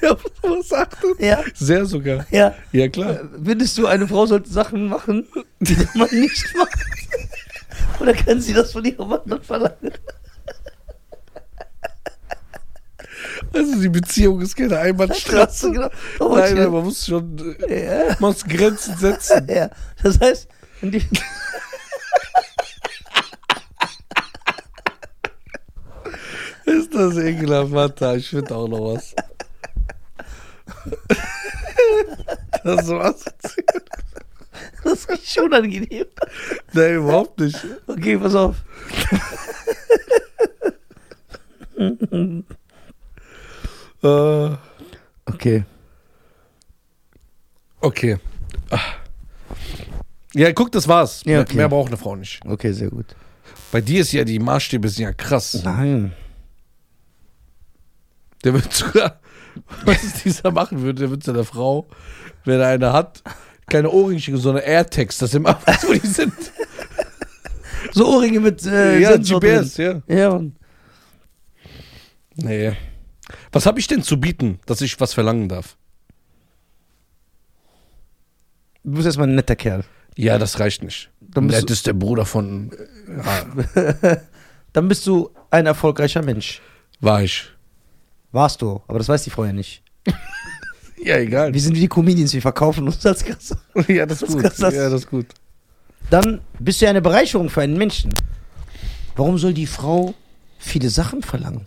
Der 0.00 0.12
auf 0.12 0.24
was 0.42 0.72
achtet. 0.72 1.20
Ja. 1.20 1.42
Sehr 1.54 1.84
sogar. 1.86 2.26
Ja. 2.30 2.54
Ja, 2.72 2.88
klar. 2.88 3.10
Äh, 3.20 3.24
Findest 3.44 3.78
du, 3.78 3.86
eine 3.86 4.08
Frau 4.08 4.26
sollte 4.26 4.50
Sachen 4.50 4.88
machen, 4.88 5.26
die 5.60 5.74
der 5.76 5.88
Mann 5.94 6.08
nicht 6.12 6.44
macht? 6.56 6.78
Oder 8.00 8.14
kann 8.14 8.40
sie 8.40 8.52
das 8.52 8.72
von 8.72 8.84
ihrem 8.84 9.08
Mann 9.08 9.42
verlangen? 9.42 9.92
Also 13.52 13.80
die 13.80 13.88
Beziehung 13.88 14.40
ist 14.40 14.56
keine 14.56 14.78
Einbahnstraße. 14.78 15.70
Genau. 15.70 15.90
Nein, 16.34 16.54
nein, 16.56 16.70
man 16.70 16.84
muss 16.84 17.06
schon, 17.06 17.56
äh, 17.68 17.84
Ja. 18.08 18.16
man 18.18 18.30
muss 18.32 18.44
Grenzen 18.44 18.96
setzen. 18.96 19.46
ja. 19.48 19.70
Das 20.02 20.18
heißt, 20.20 20.48
wenn 20.80 20.90
die, 26.94 26.98
Ist 27.08 27.16
das 27.16 27.24
ekelhaft, 27.24 27.72
warte, 27.72 28.14
ich 28.16 28.28
finde 28.28 28.54
auch 28.54 28.68
noch 28.68 28.94
was. 28.94 29.14
Das 32.64 32.88
assoziiert. 32.88 33.90
das 34.84 35.04
ist 35.04 35.32
schon 35.32 35.44
unangenehm. 35.44 36.06
Nein, 36.72 36.94
überhaupt 36.94 37.38
nicht. 37.40 37.58
Okay, 37.86 38.16
pass 38.16 38.34
auf. 38.34 38.56
Äh, 44.02 44.50
Okay. 45.26 45.64
okay. 47.80 48.18
Ah. 48.70 48.78
Ja, 50.34 50.52
guck, 50.52 50.70
das 50.72 50.86
war's. 50.86 51.22
Ja, 51.24 51.40
okay. 51.40 51.56
Mehr 51.56 51.68
braucht 51.68 51.88
eine 51.88 51.96
Frau 51.96 52.14
nicht. 52.14 52.40
Okay, 52.44 52.72
sehr 52.72 52.88
gut. 52.90 53.06
Bei 53.72 53.80
dir 53.80 54.02
ist 54.02 54.12
ja 54.12 54.24
die 54.24 54.38
Maßstäbe 54.38 54.88
sind 54.88 55.04
ja 55.04 55.12
krass. 55.12 55.62
Nein. 55.64 56.12
Der 58.44 58.52
wird 58.54 58.72
sogar, 58.72 59.20
was 59.84 60.22
dieser 60.22 60.50
machen 60.52 60.82
würde, 60.82 61.00
der 61.00 61.10
wird 61.10 61.24
seiner 61.24 61.44
Frau, 61.44 61.88
wenn 62.44 62.60
er 62.60 62.68
eine 62.68 62.92
hat, 62.92 63.22
keine 63.68 63.90
Ohrringe, 63.90 64.36
sondern 64.36 64.62
AirTags, 64.64 65.18
das 65.18 65.34
im 65.34 65.46
Abwärts, 65.46 65.88
wo 65.88 65.92
die 65.92 66.06
sind. 66.06 66.34
So 67.92 68.06
Ohrringe 68.08 68.40
mit 68.40 68.64
äh, 68.66 68.98
ja, 69.00 69.12
Sensor 69.12 69.40
GPS, 69.40 69.74
drin. 69.74 70.02
ja. 70.08 70.16
Ja, 70.16 70.30
Mann. 70.30 70.56
Nee. 72.36 72.72
Was 73.52 73.64
habe 73.66 73.78
ich 73.80 73.86
denn 73.86 74.02
zu 74.02 74.20
bieten, 74.20 74.58
dass 74.66 74.80
ich 74.80 75.00
was 75.00 75.14
verlangen 75.14 75.48
darf? 75.48 75.76
Du 78.82 78.92
bist 78.92 79.06
erstmal 79.06 79.28
ein 79.28 79.34
netter 79.34 79.56
Kerl. 79.56 79.84
Ja, 80.16 80.38
das 80.38 80.60
reicht 80.60 80.82
nicht. 80.82 81.10
Dann 81.20 81.46
bist 81.46 81.60
Nett 81.60 81.70
ist 81.70 81.86
der 81.86 81.94
Bruder 81.94 82.26
von. 82.26 82.70
Ja, 83.06 84.16
Dann 84.72 84.88
bist 84.88 85.06
du 85.06 85.30
ein 85.50 85.66
erfolgreicher 85.66 86.22
Mensch. 86.22 86.60
war 87.00 87.22
ich. 87.22 87.53
Warst 88.34 88.60
du, 88.62 88.82
aber 88.88 88.98
das 88.98 89.08
weiß 89.08 89.22
die 89.22 89.30
Frau 89.30 89.44
ja 89.44 89.52
nicht. 89.52 89.82
Ja, 90.96 91.18
egal. 91.18 91.52
Wir 91.52 91.60
sind 91.60 91.76
wie 91.76 91.80
die 91.80 91.88
Comedians, 91.88 92.32
wir 92.32 92.40
verkaufen 92.40 92.86
uns 92.86 93.04
als 93.04 93.22
Kasse. 93.22 93.58
Ja, 93.88 94.06
das 94.06 94.22
ist 94.22 94.32
gut. 94.32 94.42
Ja, 94.58 94.70
das 94.88 95.02
ist 95.02 95.10
gut. 95.10 95.26
Dann 96.08 96.40
bist 96.58 96.80
du 96.80 96.86
ja 96.86 96.90
eine 96.90 97.02
Bereicherung 97.02 97.50
für 97.50 97.60
einen 97.60 97.76
Menschen. 97.76 98.14
Warum 99.14 99.36
soll 99.36 99.52
die 99.52 99.66
Frau 99.66 100.14
viele 100.58 100.88
Sachen 100.88 101.22
verlangen? 101.22 101.66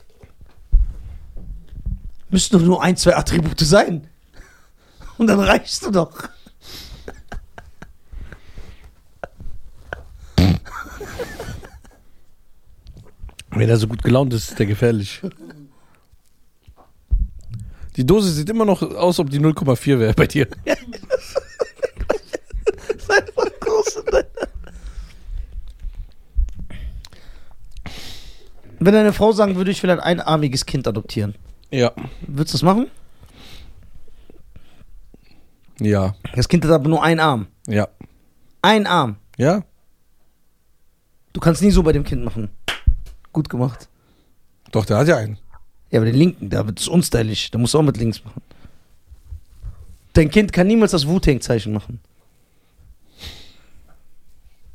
Müssten 2.31 2.57
doch 2.57 2.65
nur 2.65 2.81
ein, 2.81 2.97
zwei 2.97 3.15
Attribute 3.15 3.59
sein. 3.59 4.07
Und 5.19 5.27
dann 5.27 5.39
reichst 5.39 5.85
du 5.85 5.91
doch. 5.91 6.29
Wenn 13.51 13.69
er 13.69 13.77
so 13.77 13.87
gut 13.87 14.01
gelaunt 14.01 14.33
ist, 14.33 14.49
ist 14.49 14.57
der 14.57 14.65
gefährlich. 14.65 15.21
Die 17.97 18.05
Dose 18.05 18.29
sieht 18.31 18.49
immer 18.49 18.63
noch 18.65 18.81
aus, 18.83 19.19
ob 19.19 19.29
die 19.29 19.39
0,4 19.39 19.99
wäre 19.99 20.13
bei 20.13 20.27
dir. 20.27 20.47
Sei 22.99 23.25
voll 23.33 23.51
groß 23.59 24.03
Wenn 28.79 28.93
deine 28.93 29.11
Frau 29.13 29.31
sagen 29.31 29.55
würde, 29.55 29.71
ich 29.71 29.81
will 29.81 29.89
ein 29.89 29.99
einarmiges 29.99 30.65
Kind 30.67 30.87
adoptieren, 30.87 31.33
Ja. 31.71 31.91
würdest 32.27 32.53
du 32.53 32.57
das 32.59 32.63
machen? 32.63 32.91
Ja. 35.79 36.15
Das 36.35 36.47
Kind 36.47 36.63
hat 36.65 36.71
aber 36.71 36.87
nur 36.87 37.03
einen 37.03 37.19
Arm. 37.19 37.47
Ja. 37.67 37.87
Ein 38.61 38.85
Arm. 38.85 39.17
Ja? 39.37 39.63
Du 41.33 41.39
kannst 41.39 41.61
nie 41.63 41.71
so 41.71 41.81
bei 41.83 41.93
dem 41.93 42.03
Kind 42.03 42.23
machen. 42.23 42.49
Gut 43.33 43.49
gemacht. 43.49 43.89
Doch, 44.71 44.85
der 44.85 44.97
hat 44.97 45.07
ja 45.07 45.17
einen. 45.17 45.37
Ja, 45.91 45.99
aber 45.99 46.05
den 46.05 46.15
linken, 46.15 46.49
da 46.49 46.65
wird 46.65 46.79
es 46.79 46.87
unstylisch. 46.87 47.49
Da 47.51 47.57
musst 47.59 47.73
du 47.73 47.79
auch 47.79 47.83
mit 47.83 47.97
links 47.97 48.23
machen. 48.23 48.41
Dein 50.13 50.29
Kind 50.29 50.51
kann 50.51 50.67
niemals 50.67 50.91
das 50.91 51.07
Wu-Tang-Zeichen 51.07 51.71
machen. 51.73 51.99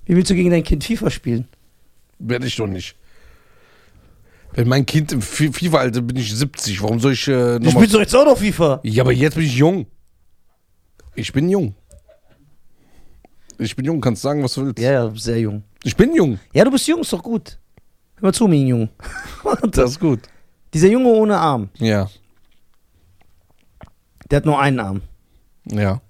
Wie 0.05 0.17
willst 0.17 0.31
du 0.31 0.35
gegen 0.35 0.51
dein 0.51 0.65
Kind 0.65 0.85
FIFA 0.85 1.11
spielen? 1.11 1.49
Werde 2.19 2.47
ich 2.47 2.57
doch 2.57 2.67
nicht. 2.67 2.97
Wenn 4.55 4.69
mein 4.69 4.85
Kind 4.85 5.13
im 5.13 5.23
Fi- 5.23 5.53
FIFA-Alter 5.53 6.03
bin 6.03 6.17
ich 6.17 6.35
70. 6.35 6.83
Warum 6.83 7.01
soll 7.01 7.13
ich 7.13 7.27
äh, 7.29 7.59
Du 7.59 7.71
spielst 7.71 7.95
doch 7.95 8.01
jetzt 8.01 8.15
auch 8.15 8.25
noch 8.25 8.37
FIFA. 8.39 8.81
Ja, 8.83 9.03
aber 9.03 9.13
jetzt 9.13 9.35
bin 9.35 9.45
ich 9.45 9.57
jung. 9.57 9.87
Ich 11.15 11.33
bin 11.33 11.49
jung. 11.49 11.75
Ich 13.59 13.77
bin 13.77 13.85
jung, 13.85 14.01
kannst 14.01 14.23
sagen, 14.23 14.43
was 14.43 14.55
du 14.55 14.65
willst. 14.67 14.79
Ja, 14.79 14.93
ja, 14.93 15.13
sehr 15.15 15.39
jung. 15.39 15.63
Ich 15.85 15.97
bin 15.97 16.15
jung. 16.15 16.39
Ja, 16.53 16.65
du 16.65 16.71
bist 16.71 16.87
jung, 16.87 17.01
ist 17.01 17.13
doch 17.13 17.23
gut. 17.23 17.59
Hör 18.17 18.23
mal 18.29 18.33
zu, 18.35 18.47
mein 18.49 18.67
Junge. 18.67 18.89
Das 19.71 19.93
ist 19.93 20.01
gut. 20.01 20.21
Dieser 20.75 20.89
Junge 20.89 21.09
ohne 21.09 21.39
Arm, 21.39 21.69
Ja. 21.79 22.09
der 24.31 24.39
hat 24.39 24.47
nur 24.47 24.59
einen 24.61 24.81
Arm. 24.81 25.03
Ja. 25.67 26.01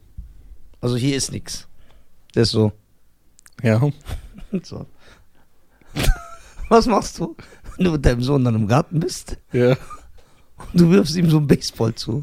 Also 0.81 0.97
hier 0.97 1.17
ist 1.17 1.33
nix. 1.33 1.67
Der 2.35 2.43
ist 2.45 2.51
so. 2.51 2.73
Ja. 3.63 3.81
so. 4.63 4.87
Was 6.69 6.87
machst 6.87 7.19
du, 7.19 7.37
wenn 7.77 7.85
du 7.85 7.93
mit 7.93 8.07
deinem 8.07 8.23
Sohn 8.23 8.45
dann 8.45 8.55
im 8.55 8.67
Garten 8.69 9.01
bist 9.01 9.37
Ja. 9.53 9.71
und 10.57 10.81
du 10.81 10.91
wirfst 10.91 11.17
ihm 11.17 11.29
so 11.29 11.39
einen 11.39 11.47
Baseball 11.47 11.95
zu? 11.95 12.23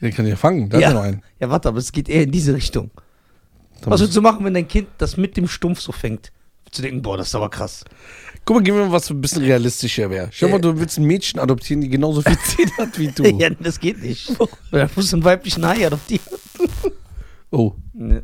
Den 0.00 0.12
kann 0.14 0.24
ich 0.26 0.30
ja 0.30 0.36
fangen. 0.36 0.68
Da 0.68 0.78
Ja. 0.78 0.88
er 0.88 0.94
noch 0.94 1.02
einen. 1.02 1.22
Ja, 1.38 1.48
warte, 1.50 1.68
aber 1.68 1.78
es 1.78 1.92
geht 1.92 2.08
eher 2.08 2.22
in 2.24 2.30
diese 2.32 2.54
Richtung. 2.54 2.90
Was 3.84 4.00
würdest 4.00 4.16
du 4.16 4.20
machen, 4.22 4.44
wenn 4.44 4.54
dein 4.54 4.68
Kind 4.68 4.88
das 4.98 5.16
mit 5.16 5.36
dem 5.36 5.46
Stumpf 5.48 5.80
so 5.80 5.92
fängt? 5.92 6.32
Du 6.74 6.82
denken, 6.82 7.02
boah, 7.02 7.16
das 7.16 7.28
ist 7.28 7.34
aber 7.34 7.48
krass. 7.50 7.84
Guck 8.44 8.56
mal, 8.56 8.62
gib 8.62 8.74
mir 8.74 8.80
mal 8.86 8.92
was 8.92 9.10
ein 9.10 9.20
bisschen 9.20 9.42
realistischer 9.42 10.08
wäre. 10.10 10.28
Dir 10.30 10.48
mal, 10.48 10.60
du 10.60 10.78
willst 10.78 10.98
ein 10.98 11.04
Mädchen 11.04 11.40
adoptieren, 11.40 11.80
die 11.80 11.88
genauso 11.88 12.22
viel 12.22 12.38
Zähne 12.44 12.70
hat 12.78 12.98
wie 12.98 13.08
du. 13.08 13.24
Ja, 13.24 13.50
das 13.50 13.78
geht 13.80 14.02
nicht. 14.02 14.32
Weil 14.70 14.82
Dann 14.82 14.90
musst 14.94 15.12
du 15.12 15.16
einen 15.16 15.24
weiblichen 15.24 15.66
Hai 15.66 15.86
adoptieren. 15.86 16.24
Oh. 17.50 17.72
Ne. 17.92 18.22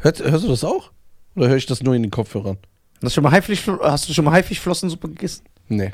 Hört, 0.00 0.20
hörst 0.22 0.44
du 0.44 0.48
das 0.48 0.62
auch? 0.64 0.90
Oder 1.34 1.48
höre 1.48 1.56
ich 1.56 1.66
das 1.66 1.82
nur 1.82 1.94
in 1.94 2.02
den 2.02 2.10
Kopfhörern? 2.10 2.56
Hast 3.02 3.02
du 3.02 3.10
schon 3.10 3.24
mal 3.24 3.32
Haifischflo- 3.32 3.80
hast 3.82 4.08
du 4.08 4.12
schon 4.14 4.24
mal 4.24 4.30
Haifischflossensuppe 4.32 5.08
gegessen? 5.08 5.42
Nee. 5.68 5.92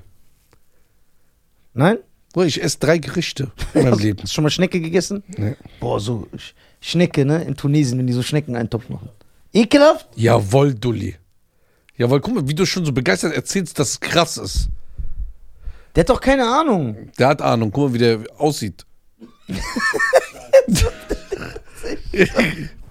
Nein? 1.72 1.98
Bruder, 2.32 2.46
ich 2.46 2.62
esse 2.62 2.78
drei 2.78 2.98
Gerichte 2.98 3.50
in 3.74 3.84
meinem 3.84 3.98
Leben. 3.98 4.20
Hast 4.22 4.32
du 4.32 4.34
schon 4.34 4.44
mal 4.44 4.50
Schnecke 4.50 4.80
gegessen? 4.80 5.22
Nee. 5.36 5.56
Boah, 5.80 5.98
so 5.98 6.28
Sch- 6.36 6.52
Schnecke, 6.80 7.24
ne? 7.24 7.42
In 7.42 7.56
Tunesien, 7.56 7.98
wenn 7.98 8.06
die 8.06 8.12
so 8.12 8.22
Schnecken 8.22 8.54
einen 8.56 8.70
Topf 8.70 8.88
machen. 8.88 9.08
Ekelhaft? 9.52 10.06
Jawohl, 10.14 10.74
Dulli. 10.74 11.16
Jawohl, 12.00 12.20
guck 12.22 12.34
mal, 12.34 12.48
wie 12.48 12.54
du 12.54 12.64
schon 12.64 12.86
so 12.86 12.92
begeistert 12.92 13.34
erzählst, 13.34 13.78
dass 13.78 13.90
es 13.90 14.00
krass 14.00 14.38
ist. 14.38 14.70
Der 15.94 16.00
hat 16.00 16.08
doch 16.08 16.20
keine 16.22 16.46
Ahnung. 16.46 17.10
Der 17.18 17.28
hat 17.28 17.42
Ahnung, 17.42 17.70
guck 17.70 17.88
mal, 17.88 17.92
wie 17.94 17.98
der 17.98 18.20
aussieht. 18.38 18.86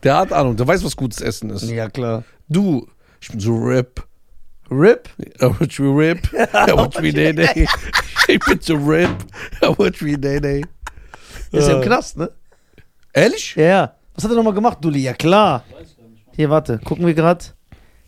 Der 0.04 0.16
hat 0.18 0.32
Ahnung, 0.32 0.56
der 0.56 0.68
weiß, 0.68 0.84
was 0.84 0.96
gutes 0.96 1.22
Essen 1.22 1.50
ist. 1.50 1.64
Ja, 1.70 1.90
klar. 1.90 2.24
Du, 2.48 2.88
ich 3.20 3.30
bin 3.30 3.40
so 3.40 3.56
RIP. 3.56 4.04
Rip? 4.72 5.10
I 5.42 5.46
watch 5.60 5.80
me 5.82 5.88
RIP. 5.90 6.32
I 6.34 6.72
watch 6.74 7.02
me 7.02 7.12
Day 7.12 7.34
Day. 7.34 7.68
Ich 8.28 8.40
bin 8.40 8.60
so 8.62 8.76
RIP. 8.76 9.10
I 9.64 9.68
watch 9.78 10.02
me 10.02 10.18
Day 10.18 10.40
Day. 10.40 10.64
Ist 11.52 11.68
ja 11.68 11.76
im 11.78 11.82
Äh. 11.82 11.86
Knast, 11.86 12.18
ne? 12.18 12.32
Ehrlich? 13.14 13.56
Ja, 13.56 13.64
ja. 13.66 13.96
Was 14.14 14.24
hat 14.24 14.32
er 14.32 14.36
nochmal 14.36 14.54
gemacht, 14.54 14.78
Dulli? 14.82 15.00
Ja, 15.00 15.14
klar. 15.14 15.64
Hier, 16.36 16.50
warte. 16.50 16.80
Gucken 16.86 17.06
wir 17.08 17.14
gerade. 17.16 17.44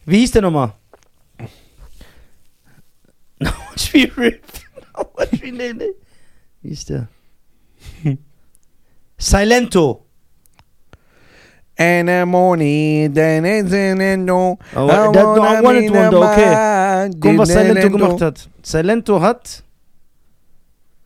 Wie 0.06 0.20
hieß 0.20 0.32
der 0.32 0.44
nochmal? 0.44 0.74
No, 3.41 3.49
watch 3.69 3.93
me 3.93 4.12
rip. 4.17 4.43
No, 4.97 5.10
watch 5.17 5.41
me 5.41 5.51
nee. 5.51 5.73
Wie 6.62 6.69
hieß 6.75 6.86
der? 6.86 7.08
Silento. 9.17 10.06
The 11.77 12.25
no. 14.17 14.60
Oh, 14.75 14.88
no, 14.88 15.43
I 15.43 15.62
wanted 15.62 15.91
wonder, 15.91 16.17
okay. 16.19 17.10
Guck, 17.19 17.38
was 17.38 17.49
Silento 17.49 17.89
gemacht 17.89 18.21
hat. 18.21 18.49
Silento 18.63 19.19
hat, 19.21 19.63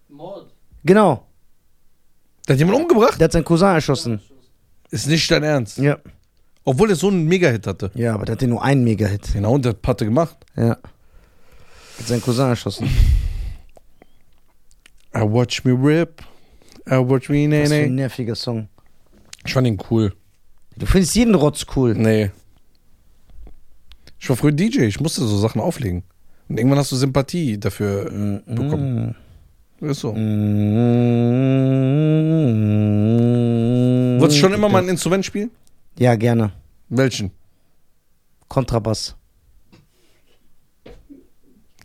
Mord. 0.09 0.47
genau, 0.83 1.25
Der 2.47 2.53
hat 2.55 2.59
jemand 2.59 2.79
umgebracht? 2.79 3.19
der 3.19 3.25
hat 3.25 3.31
seinen 3.31 3.45
Cousin 3.45 3.67
erschossen. 3.75 4.19
Ist 4.91 5.07
nicht 5.07 5.29
dein 5.31 5.43
Ernst. 5.43 5.77
Ja. 5.77 5.97
Obwohl 6.65 6.89
er 6.89 6.95
so 6.95 7.07
einen 7.09 7.25
Mega-Hit 7.27 7.67
hatte. 7.67 7.91
Ja, 7.93 8.13
aber 8.15 8.25
der 8.25 8.33
hatte 8.33 8.47
nur 8.47 8.61
einen 8.63 8.83
Mega-Hit. 8.83 9.33
Genau, 9.33 9.53
und 9.53 9.63
der 9.65 9.71
hat 9.71 9.81
Patte 9.81 10.03
gemacht. 10.05 10.35
Ja. 10.57 10.77
Hat 11.97 12.07
seinen 12.07 12.21
Cousin 12.21 12.47
erschossen. 12.49 12.87
I 15.15 15.19
watch 15.21 15.63
me 15.63 15.71
RIP. 15.71 16.21
I 16.87 16.95
watch 16.97 17.29
me 17.29 17.49
Was 17.49 17.69
für 17.69 17.75
ein 17.75 17.81
Nene. 17.81 17.89
nerviger 17.89 18.35
Song. 18.35 18.67
Ich 19.45 19.53
fand 19.53 19.67
ihn 19.67 19.77
cool. 19.89 20.13
Du 20.77 20.85
findest 20.85 21.15
jeden 21.15 21.35
Rotz 21.35 21.65
cool. 21.75 21.93
Nee. 21.95 22.31
Ich 24.19 24.29
war 24.29 24.35
früher 24.35 24.51
DJ, 24.51 24.81
ich 24.83 24.99
musste 24.99 25.21
so 25.25 25.37
Sachen 25.37 25.61
auflegen. 25.61 26.03
Und 26.49 26.57
irgendwann 26.57 26.79
hast 26.79 26.91
du 26.91 26.95
Sympathie 26.95 27.57
dafür 27.59 28.11
Mm, 28.11 28.55
bekommen. 28.55 29.15
Ist 29.81 30.01
so. 30.01 30.13
Mm. 32.95 34.19
Wolltest 34.19 34.37
du 34.39 34.41
schon 34.41 34.53
immer 34.53 34.69
mal 34.69 34.83
ein 34.83 34.89
Instrument 34.89 35.25
spielen? 35.25 35.51
Ja, 35.97 36.15
gerne. 36.15 36.51
Welchen? 36.89 37.31
Kontrabass. 38.47 39.15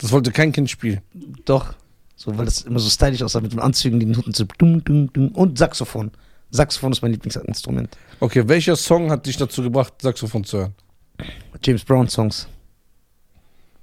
Das 0.00 0.12
wollte 0.12 0.32
kein 0.32 0.52
Kind 0.52 0.70
spielen. 0.70 1.00
Doch. 1.44 1.74
So, 2.16 2.36
weil 2.36 2.44
das 2.44 2.62
immer 2.62 2.78
so 2.78 2.88
stylisch 2.88 3.22
aussah 3.22 3.40
mit 3.40 3.52
den 3.52 3.60
Anzügen, 3.60 4.00
die 4.00 4.16
Huten 4.16 4.32
so 4.32 4.44
dum, 4.58 4.82
dum, 4.84 5.12
dum. 5.12 5.28
Und 5.28 5.58
Saxophon. 5.58 6.10
Saxophon 6.50 6.92
ist 6.92 7.02
mein 7.02 7.12
Lieblingsinstrument. 7.12 7.96
Okay, 8.18 8.46
welcher 8.46 8.76
Song 8.76 9.10
hat 9.10 9.26
dich 9.26 9.36
dazu 9.36 9.62
gebracht, 9.62 9.94
Saxophon 10.02 10.44
zu 10.44 10.58
hören? 10.58 10.74
James 11.62 11.84
Brown 11.84 12.08
Songs. 12.08 12.48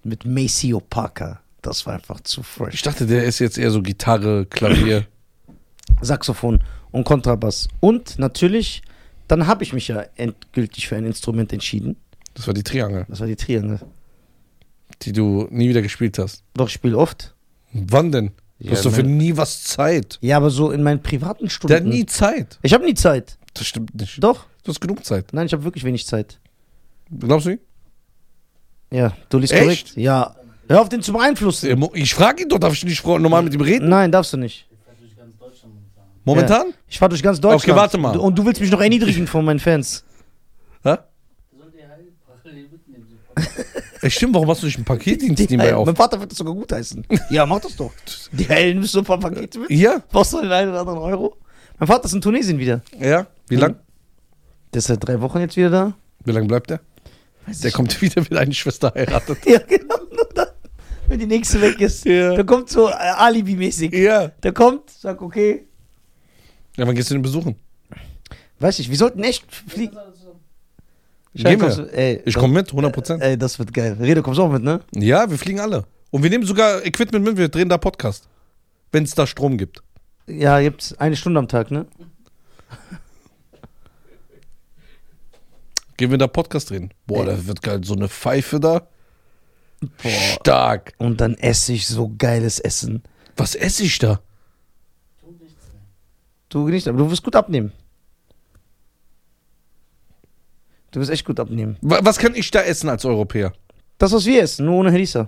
Mit 0.03 0.25
Maceo 0.25 0.79
Parker. 0.79 1.39
Das 1.61 1.85
war 1.85 1.93
einfach 1.93 2.21
zu 2.21 2.43
fresh. 2.43 2.75
Ich 2.75 2.81
dachte, 2.81 3.05
der 3.05 3.23
ist 3.23 3.39
jetzt 3.39 3.57
eher 3.57 3.71
so 3.71 3.81
Gitarre, 3.81 4.45
Klavier. 4.45 5.05
Saxophon 6.01 6.63
und 6.91 7.03
Kontrabass. 7.03 7.67
Und 7.79 8.19
natürlich, 8.19 8.81
dann 9.27 9.47
habe 9.47 9.63
ich 9.63 9.73
mich 9.73 9.87
ja 9.87 10.03
endgültig 10.15 10.87
für 10.87 10.95
ein 10.95 11.05
Instrument 11.05 11.51
entschieden. 11.53 11.95
Das 12.33 12.45
war 12.45 12.53
die 12.53 12.63
Triangel, 12.63 13.05
Das 13.09 13.19
war 13.19 13.27
die 13.27 13.35
Triangel. 13.35 13.79
Die 15.03 15.11
du 15.11 15.47
nie 15.51 15.69
wieder 15.69 15.81
gespielt 15.81 16.17
hast. 16.19 16.43
Doch, 16.53 16.67
ich 16.67 16.73
spiele 16.73 16.97
oft. 16.97 17.33
Wann 17.73 18.11
denn? 18.11 18.31
Du 18.59 18.65
Ja, 18.65 18.71
hast 18.71 18.85
doch 18.85 18.91
für 18.91 19.03
mein- 19.03 19.17
nie 19.17 19.37
was 19.37 19.63
Zeit. 19.63 20.17
Ja, 20.21 20.37
aber 20.37 20.49
so 20.49 20.71
in 20.71 20.81
meinen 20.83 21.01
privaten 21.03 21.49
Stunden. 21.49 21.67
Der 21.69 21.77
hat 21.77 21.85
nie 21.85 22.05
Zeit. 22.05 22.57
Ich 22.63 22.73
habe 22.73 22.83
nie 22.85 22.95
Zeit. 22.95 23.37
Das 23.53 23.67
stimmt 23.67 23.93
nicht. 23.95 24.23
Doch. 24.23 24.45
Du 24.63 24.69
hast 24.71 24.81
genug 24.81 25.05
Zeit. 25.05 25.31
Nein, 25.33 25.45
ich 25.45 25.53
habe 25.53 25.63
wirklich 25.63 25.83
wenig 25.83 26.05
Zeit. 26.07 26.39
Glaubst 27.19 27.47
du? 27.47 27.57
Ja, 28.91 29.13
du 29.29 29.37
liest 29.37 29.53
Echt? 29.53 29.61
korrekt. 29.63 29.91
Ja. 29.95 30.35
Hör 30.69 30.81
auf, 30.81 30.89
den 30.89 31.01
zu 31.01 31.13
beeinflussen. 31.13 31.85
Ich 31.93 32.13
frage 32.13 32.43
ihn 32.43 32.49
doch, 32.49 32.59
darf 32.59 32.73
ich 32.73 32.83
nicht 32.83 33.05
normal 33.05 33.43
mit 33.43 33.53
ihm 33.53 33.61
reden? 33.61 33.87
Nein, 33.89 34.11
darfst 34.11 34.33
du 34.33 34.37
nicht. 34.37 34.67
Ich 34.69 34.77
fahre 34.85 34.97
durch 34.99 35.15
ganz 35.15 35.37
Deutschland 35.37 35.73
momentan. 35.75 36.03
Momentan? 36.25 36.73
Ich 36.89 36.99
fahre 36.99 37.09
durch 37.09 37.23
ganz 37.23 37.39
Deutschland. 37.39 37.63
Okay, 37.63 37.75
warte 37.75 37.97
mal. 37.97 38.17
Und 38.17 38.37
du 38.37 38.45
willst 38.45 38.59
mich 38.59 38.71
noch 38.71 38.81
erniedrigen 38.81 39.27
von 39.27 39.45
meinen 39.45 39.59
Fans. 39.59 40.03
Hä? 40.83 40.89
Da 40.95 41.05
sollt 41.57 41.73
ihr 41.75 41.87
halt 41.87 42.01
parallel 42.25 42.63
mitnehmen. 42.69 43.07
Ey, 44.01 44.11
stimmt, 44.11 44.35
warum 44.35 44.49
hast 44.49 44.61
du 44.61 44.65
nicht 44.67 44.77
einen 44.77 44.85
Paketdienst 44.85 45.39
nebenbei 45.39 45.65
Hellen. 45.65 45.75
auf? 45.77 45.85
Mein 45.85 45.95
Vater 45.95 46.19
wird 46.19 46.31
das 46.31 46.37
sogar 46.37 46.53
gutheißen. 46.53 47.05
ja, 47.29 47.45
mach 47.45 47.59
das 47.59 47.75
doch. 47.75 47.91
Die 48.31 48.43
Hellen 48.45 48.79
müssen 48.79 48.91
so 48.91 48.99
ein 48.99 49.05
paar 49.05 49.19
Pakete 49.19 49.59
mit. 49.59 49.71
Ja? 49.71 50.01
Brauchst 50.09 50.33
du 50.33 50.41
den 50.41 50.51
einen 50.51 50.71
oder 50.71 50.81
anderen 50.81 50.99
Euro? 50.99 51.37
Mein 51.79 51.87
Vater 51.87 52.05
ist 52.05 52.13
in 52.13 52.21
Tunesien 52.21 52.57
wieder. 52.59 52.81
Ja? 52.99 53.27
Wie 53.47 53.55
lang? 53.55 53.75
Der 54.73 54.79
ist 54.79 54.87
seit 54.87 55.05
drei 55.05 55.19
Wochen 55.21 55.39
jetzt 55.39 55.55
wieder 55.57 55.69
da. 55.69 55.93
Wie 56.25 56.31
lange 56.31 56.47
bleibt 56.47 56.69
der? 56.69 56.79
Weiß 57.45 57.61
Der 57.61 57.71
kommt 57.71 58.01
wieder, 58.01 58.29
will 58.29 58.37
eine 58.37 58.53
Schwester 58.53 58.91
heiraten. 58.93 59.37
Ja, 59.45 59.59
genau. 59.59 59.95
Dann, 60.35 60.47
wenn 61.07 61.19
die 61.19 61.25
nächste 61.25 61.61
weg 61.61 61.79
ist. 61.79 62.05
Ja. 62.05 62.33
Der 62.35 62.43
kommt 62.45 62.69
so 62.69 62.89
äh, 62.89 62.91
Alibi-mäßig. 62.93 63.93
Ja. 63.93 64.27
Der 64.27 64.51
kommt, 64.51 64.89
sagt, 64.89 65.21
okay. 65.21 65.65
Ja, 66.75 66.85
wann 66.85 66.95
gehst 66.95 67.09
du 67.09 67.15
den 67.15 67.21
besuchen? 67.21 67.55
Weiß 68.59 68.79
ich, 68.79 68.89
wir 68.89 68.97
sollten 68.97 69.23
echt 69.23 69.45
fliegen. 69.53 69.93
Zusammen. 69.93 70.13
Gehen 71.33 71.61
wir. 71.61 71.93
Ey, 71.93 72.21
Ich 72.25 72.35
komme 72.35 72.53
mit, 72.55 72.71
100%. 72.71 73.19
Ey, 73.21 73.37
das 73.37 73.59
wird 73.59 73.73
geil. 73.73 73.97
Rede, 73.99 74.21
kommst 74.21 74.39
du 74.39 74.43
auch 74.43 74.51
mit, 74.51 74.63
ne? 74.63 74.81
Ja, 74.95 75.29
wir 75.29 75.37
fliegen 75.37 75.59
alle. 75.59 75.85
Und 76.09 76.23
wir 76.23 76.29
nehmen 76.29 76.45
sogar 76.45 76.83
Equipment 76.85 77.23
mit, 77.25 77.37
wir 77.37 77.49
drehen 77.49 77.69
da 77.69 77.77
Podcast. 77.77 78.27
Wenn 78.91 79.03
es 79.03 79.13
da 79.13 79.27
Strom 79.27 79.57
gibt. 79.57 79.83
Ja, 80.25 80.59
gibt's 80.61 80.97
eine 80.97 81.15
Stunde 81.15 81.39
am 81.39 81.47
Tag, 81.47 81.69
ne? 81.71 81.85
Gehen 85.97 86.11
wir 86.11 86.17
da 86.17 86.27
Podcast 86.27 86.69
drehen. 86.69 86.93
Boah, 87.07 87.21
Ey. 87.21 87.25
das 87.27 87.47
wird 87.47 87.61
geil. 87.61 87.81
So 87.83 87.95
eine 87.95 88.07
Pfeife 88.07 88.59
da. 88.59 88.87
Boah. 89.79 90.09
Stark. 90.39 90.93
Und 90.97 91.21
dann 91.21 91.35
esse 91.35 91.73
ich 91.73 91.87
so 91.87 92.13
geiles 92.17 92.59
Essen. 92.59 93.03
Was 93.35 93.55
esse 93.55 93.83
ich 93.83 93.97
da? 93.99 94.19
Du 96.49 96.67
nicht, 96.69 96.87
aber 96.87 96.97
du 96.99 97.11
wirst 97.11 97.23
gut 97.23 97.35
abnehmen. 97.35 97.71
Du 100.91 100.99
wirst 100.99 101.11
echt 101.11 101.25
gut 101.25 101.39
abnehmen. 101.39 101.77
Wa- 101.81 101.99
Was 102.03 102.17
kann 102.17 102.33
ich 102.35 102.49
da 102.51 102.61
essen 102.61 102.89
als 102.89 103.03
Europäer? 103.05 103.53
Das, 103.97 104.11
was 104.11 104.25
wir 104.25 104.41
essen, 104.41 104.65
nur 104.65 104.75
ohne 104.75 104.91
Helisa. 104.91 105.27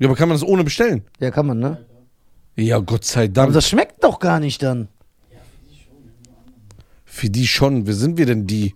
Ja, 0.00 0.08
aber 0.08 0.16
kann 0.16 0.28
man 0.28 0.36
das 0.38 0.46
ohne 0.46 0.64
bestellen? 0.64 1.04
Ja, 1.20 1.30
kann 1.30 1.46
man, 1.46 1.58
ne? 1.58 1.84
Ja, 2.56 2.78
Gott 2.78 3.04
sei 3.04 3.24
Aber 3.24 3.32
Dank. 3.32 3.52
das 3.52 3.68
schmeckt 3.68 4.02
doch 4.02 4.18
gar 4.18 4.40
nicht 4.40 4.62
dann. 4.62 4.88
Ja, 5.30 5.38
für 5.46 5.68
die 5.68 5.76
schon. 5.76 6.02
Nur 6.26 6.38
anderen. 6.38 6.64
Für 7.04 7.30
die 7.30 7.46
schon. 7.46 7.86
Wer 7.86 7.94
sind 7.94 8.18
wir 8.18 8.26
denn 8.26 8.46
die? 8.46 8.74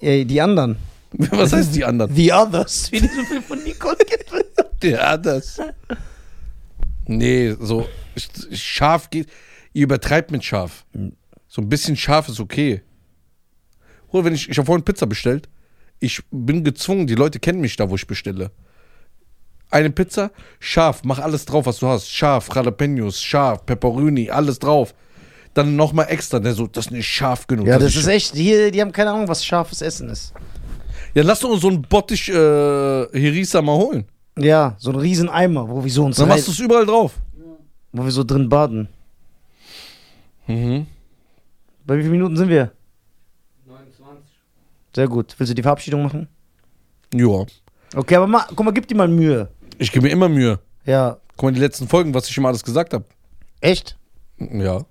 Ey, 0.00 0.24
die 0.24 0.40
anderen. 0.40 0.76
Was 1.12 1.52
heißt 1.52 1.74
die 1.74 1.84
anderen? 1.84 2.14
The 2.14 2.32
others. 2.32 2.90
Wie 2.90 3.00
die 3.00 3.06
so 3.08 3.22
viel 3.24 3.42
von 3.42 3.62
Nicole 3.62 3.96
kennt. 3.96 4.82
Ja, 4.82 5.16
das. 5.16 5.60
Nee, 7.06 7.54
so 7.60 7.86
sch- 8.16 8.54
scharf 8.56 9.10
geht. 9.10 9.28
Ihr 9.72 9.84
übertreibt 9.84 10.30
mit 10.30 10.44
scharf. 10.44 10.84
So 11.48 11.60
ein 11.62 11.68
bisschen 11.68 11.96
scharf 11.96 12.28
ist 12.28 12.40
okay. 12.40 12.82
Oder 14.12 14.26
wenn 14.26 14.34
ich, 14.34 14.48
ich 14.48 14.58
habe 14.58 14.66
vorhin 14.66 14.84
Pizza 14.84 15.06
bestellt. 15.06 15.48
Ich 16.00 16.22
bin 16.30 16.64
gezwungen, 16.64 17.06
die 17.06 17.14
Leute 17.14 17.38
kennen 17.38 17.60
mich 17.60 17.76
da, 17.76 17.88
wo 17.88 17.94
ich 17.94 18.06
bestelle. 18.06 18.50
Eine 19.70 19.90
Pizza, 19.90 20.30
scharf, 20.60 21.02
mach 21.04 21.18
alles 21.18 21.46
drauf, 21.46 21.64
was 21.64 21.78
du 21.78 21.86
hast. 21.86 22.10
Scharf, 22.10 22.48
Jalapenos, 22.54 23.22
scharf, 23.22 23.64
Pepperoni, 23.64 24.28
alles 24.28 24.58
drauf. 24.58 24.94
Dann 25.54 25.76
nochmal 25.76 26.06
extra, 26.08 26.40
der 26.40 26.54
so, 26.54 26.66
das 26.66 26.86
ist 26.86 26.90
nicht 26.92 27.06
scharf 27.06 27.46
genug. 27.46 27.66
Ja, 27.66 27.78
das 27.78 27.94
nicht 27.94 27.96
ist 27.96 28.06
echt, 28.06 28.34
hier, 28.34 28.70
die 28.70 28.80
haben 28.80 28.92
keine 28.92 29.12
Ahnung, 29.12 29.28
was 29.28 29.44
scharfes 29.44 29.80
Essen 29.80 30.08
ist. 30.08 30.34
Ja, 31.14 31.22
lass 31.22 31.44
uns 31.44 31.62
so 31.62 31.68
einen 31.68 31.82
Bottich 31.82 32.28
äh, 32.28 32.32
Herisa 32.32 33.62
mal 33.62 33.76
holen. 33.76 34.04
Ja, 34.38 34.76
so 34.78 34.90
ein 34.90 34.96
riesen 34.96 35.28
Eimer, 35.28 35.68
wo 35.68 35.84
wir 35.84 35.90
so 35.90 36.04
uns 36.04 36.16
Dann 36.16 36.28
machst 36.28 36.48
du 36.48 36.52
es 36.52 36.58
überall 36.58 36.86
drauf. 36.86 37.14
Wo 37.92 38.04
wir 38.04 38.10
so 38.10 38.24
drin 38.24 38.48
baden. 38.48 38.88
Mhm. 40.46 40.86
Bei 41.86 41.96
wie 41.96 42.00
vielen 42.00 42.12
Minuten 42.12 42.36
sind 42.36 42.48
wir? 42.48 42.72
29. 44.92 44.96
Sehr 44.96 45.08
gut. 45.08 45.34
Willst 45.38 45.50
du 45.50 45.54
die 45.54 45.62
Verabschiedung 45.62 46.02
machen? 46.02 46.28
Ja. 47.14 47.44
Okay, 47.94 48.16
aber 48.16 48.26
mal, 48.26 48.44
guck 48.48 48.64
mal, 48.64 48.70
gib 48.72 48.86
dir 48.88 48.94
mal 48.96 49.08
Mühe. 49.08 49.48
Ich 49.78 49.92
gebe 49.92 50.06
mir 50.06 50.12
immer 50.12 50.28
Mühe. 50.28 50.58
Ja. 50.86 51.18
Guck 51.36 51.44
mal, 51.44 51.52
die 51.52 51.60
letzten 51.60 51.88
Folgen, 51.88 52.14
was 52.14 52.28
ich 52.28 52.36
immer 52.36 52.48
alles 52.48 52.64
gesagt 52.64 52.94
habe. 52.94 53.04
Echt? 53.60 53.96
Ja. 54.38 54.84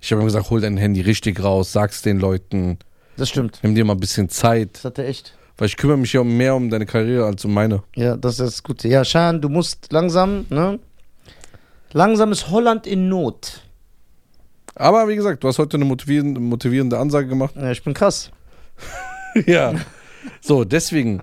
Ich 0.00 0.12
habe 0.12 0.20
immer 0.20 0.26
gesagt, 0.26 0.50
hol 0.50 0.60
dein 0.60 0.76
Handy 0.76 1.00
richtig 1.00 1.42
raus, 1.42 1.72
sag's 1.72 2.02
den 2.02 2.18
Leuten, 2.18 2.78
Das 3.16 3.28
stimmt. 3.30 3.58
nimm 3.62 3.74
dir 3.74 3.84
mal 3.84 3.94
ein 3.94 4.00
bisschen 4.00 4.28
Zeit. 4.28 4.74
Das 4.76 4.84
hat 4.84 4.98
er 4.98 5.08
echt. 5.08 5.34
Weil 5.56 5.68
ich 5.68 5.76
kümmere 5.78 5.96
mich 5.96 6.12
ja 6.12 6.22
mehr 6.22 6.54
um 6.54 6.68
deine 6.68 6.84
Karriere 6.84 7.24
als 7.24 7.44
um 7.46 7.54
meine. 7.54 7.82
Ja, 7.94 8.16
das 8.16 8.34
ist 8.34 8.40
das 8.40 8.62
Gute. 8.62 8.88
Ja, 8.88 9.04
Schan, 9.04 9.40
du 9.40 9.48
musst 9.48 9.90
langsam, 9.90 10.44
ne? 10.50 10.78
Langsam 11.92 12.30
ist 12.32 12.50
Holland 12.50 12.86
in 12.86 13.08
Not. 13.08 13.62
Aber 14.74 15.08
wie 15.08 15.16
gesagt, 15.16 15.42
du 15.42 15.48
hast 15.48 15.58
heute 15.58 15.78
eine 15.78 15.86
motivierende, 15.86 16.40
motivierende 16.40 16.98
Ansage 16.98 17.26
gemacht. 17.28 17.54
Ja, 17.56 17.70
ich 17.70 17.82
bin 17.82 17.94
krass. 17.94 18.30
ja. 19.46 19.74
So, 20.40 20.64
deswegen, 20.64 21.22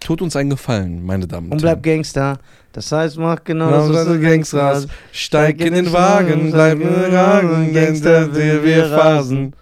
tut 0.00 0.22
uns 0.22 0.36
einen 0.36 0.50
Gefallen, 0.50 1.04
meine 1.04 1.26
Damen 1.26 1.46
und, 1.46 1.52
Und 1.52 1.62
bleib 1.62 1.82
Gangster. 1.82 2.38
Das 2.72 2.90
heißt, 2.90 3.18
mach 3.18 3.44
genau 3.44 3.70
Herren. 3.70 3.92
das, 3.92 4.06
was 4.06 4.14
du 4.14 4.20
Gangster 4.20 4.84
Steig 5.12 5.60
in 5.60 5.74
den 5.74 5.92
Wagen, 5.92 6.50
bleib 6.50 6.80
in 6.80 6.88
den 6.88 7.12
Wagen, 7.12 7.72
Gangster, 7.74 8.34
wir, 8.34 8.64
wir 8.64 8.88
phasen. 8.88 9.54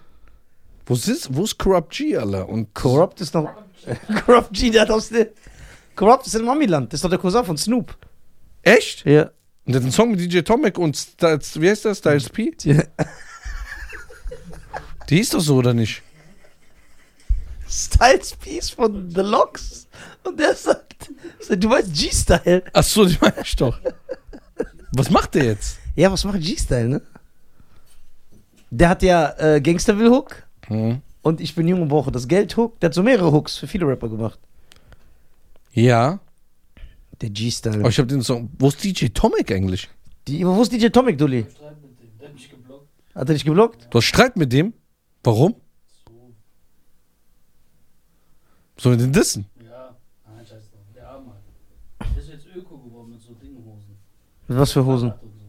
Wo 0.87 0.95
ist, 0.95 1.35
wo 1.35 1.45
ist 1.45 1.59
Corrupt 1.59 1.93
G, 1.93 2.17
Alter? 2.17 2.49
Und 2.49 2.73
Corrupt 2.75 3.21
ist 3.21 3.35
noch. 3.35 3.49
Corrupt 4.27 4.53
G, 4.53 4.71
der 4.71 4.83
hat 4.83 4.91
aus 4.91 5.09
der. 5.09 5.29
Corrupt 5.97 6.27
ist 6.27 6.35
in 6.35 6.45
Mamiland. 6.45 6.93
Das 6.93 6.99
ist 6.99 7.05
doch 7.05 7.11
der 7.11 7.19
Cousin 7.19 7.45
von 7.45 7.57
Snoop. 7.57 7.97
Echt? 8.63 9.05
Ja. 9.05 9.31
Und 9.65 9.73
der 9.73 9.77
hat 9.77 9.83
einen 9.83 9.93
Song 9.93 10.11
mit 10.13 10.21
DJ 10.21 10.41
Tomek 10.41 10.79
und 10.79 10.97
Styles, 10.97 11.61
wie 11.61 11.69
heißt 11.69 11.85
der? 11.85 11.95
Styles 11.95 12.29
P? 12.29 12.53
Die 15.09 15.17
hieß 15.17 15.31
doch 15.31 15.41
so, 15.41 15.57
oder 15.57 15.75
nicht? 15.75 16.03
Styles 17.71 18.35
Piece 18.37 18.71
von 18.71 19.11
The 19.11 19.21
Locks. 19.21 19.87
Und 20.25 20.39
der 20.41 20.55
sagt, 20.55 21.11
du 21.49 21.71
weißt 21.71 21.93
G-Style. 21.95 22.65
Achso, 22.73 23.05
die 23.05 23.17
meine 23.21 23.41
ich 23.43 23.55
doch. 23.57 23.79
Was 24.93 25.09
macht 25.11 25.35
der 25.37 25.45
jetzt? 25.45 25.79
Ja, 25.95 26.11
was 26.11 26.25
macht 26.25 26.41
G-Style, 26.41 26.89
ne? 26.89 27.03
Der 28.71 28.89
hat 28.89 29.03
ja 29.03 29.35
äh, 29.39 29.61
Gangsterville 29.61 30.11
Hook 30.11 30.43
Hm. 30.67 31.01
und 31.23 31.41
Ich 31.41 31.55
bin 31.55 31.67
jung 31.69 31.83
und 31.83 31.89
brauche 31.89 32.11
das 32.13 32.27
Geld 32.29 32.57
Hook. 32.57 32.79
Der 32.81 32.89
hat 32.89 32.95
so 32.95 33.03
mehrere 33.03 33.33
Hooks 33.33 33.57
für 33.57 33.67
viele 33.67 33.87
Rapper 33.87 34.09
gemacht. 34.09 34.39
Ja, 35.73 36.19
Der 37.21 37.31
G-Style. 37.31 37.79
aber 37.81 37.89
ich 37.89 37.99
habe 37.99 38.09
den 38.09 38.23
Song. 38.23 38.51
Wo 38.59 38.69
ist 38.69 38.83
DJ 38.83 39.07
Tomek 39.09 39.51
eigentlich? 39.53 39.89
Die, 40.29 40.45
wo 40.47 40.61
ist 40.63 40.73
DJ 40.73 40.89
Tomic, 40.89 41.19
Dulli? 41.19 41.47
Streit 41.51 41.77
mit 41.83 41.99
dem. 42.01 42.19
Der 42.19 42.29
hat 42.29 42.35
mich 42.35 42.51
geblockt. 42.51 42.89
Hat 43.15 43.29
er 43.29 43.35
dich 43.35 43.45
geblockt? 43.45 43.87
Du 43.91 43.99
hast 43.99 44.05
Streit 44.05 44.37
mit 44.37 44.53
dem? 44.53 44.73
Warum? 45.25 45.55
So. 46.07 46.13
Wir 48.83 48.97
den 48.97 49.13
dissen? 49.13 49.47
Ja. 49.63 49.95
Nein, 50.27 50.45
scheiß 50.47 50.71
drauf. 50.71 50.81
Der 50.95 51.09
Arme. 51.09 51.33
Der 52.01 52.23
ist 52.23 52.29
jetzt 52.31 52.47
Öko 52.57 52.79
geworden 52.79 53.11
mit 53.11 53.21
so 53.21 53.35
Dinghosen. 53.35 53.97
Mit 54.49 54.59
was 54.59 54.73
für 54.73 54.85
Hosen? 54.85 55.11
Fahrrad 55.11 55.23
und 55.23 55.33
so. 55.39 55.47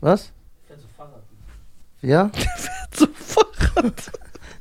Was? 0.00 0.32
Fährt 0.66 0.80
so 0.80 0.86
Fahrrad. 0.96 1.22
Ja? 2.00 2.30
So 2.92 3.06
Fahrrad. 3.14 3.94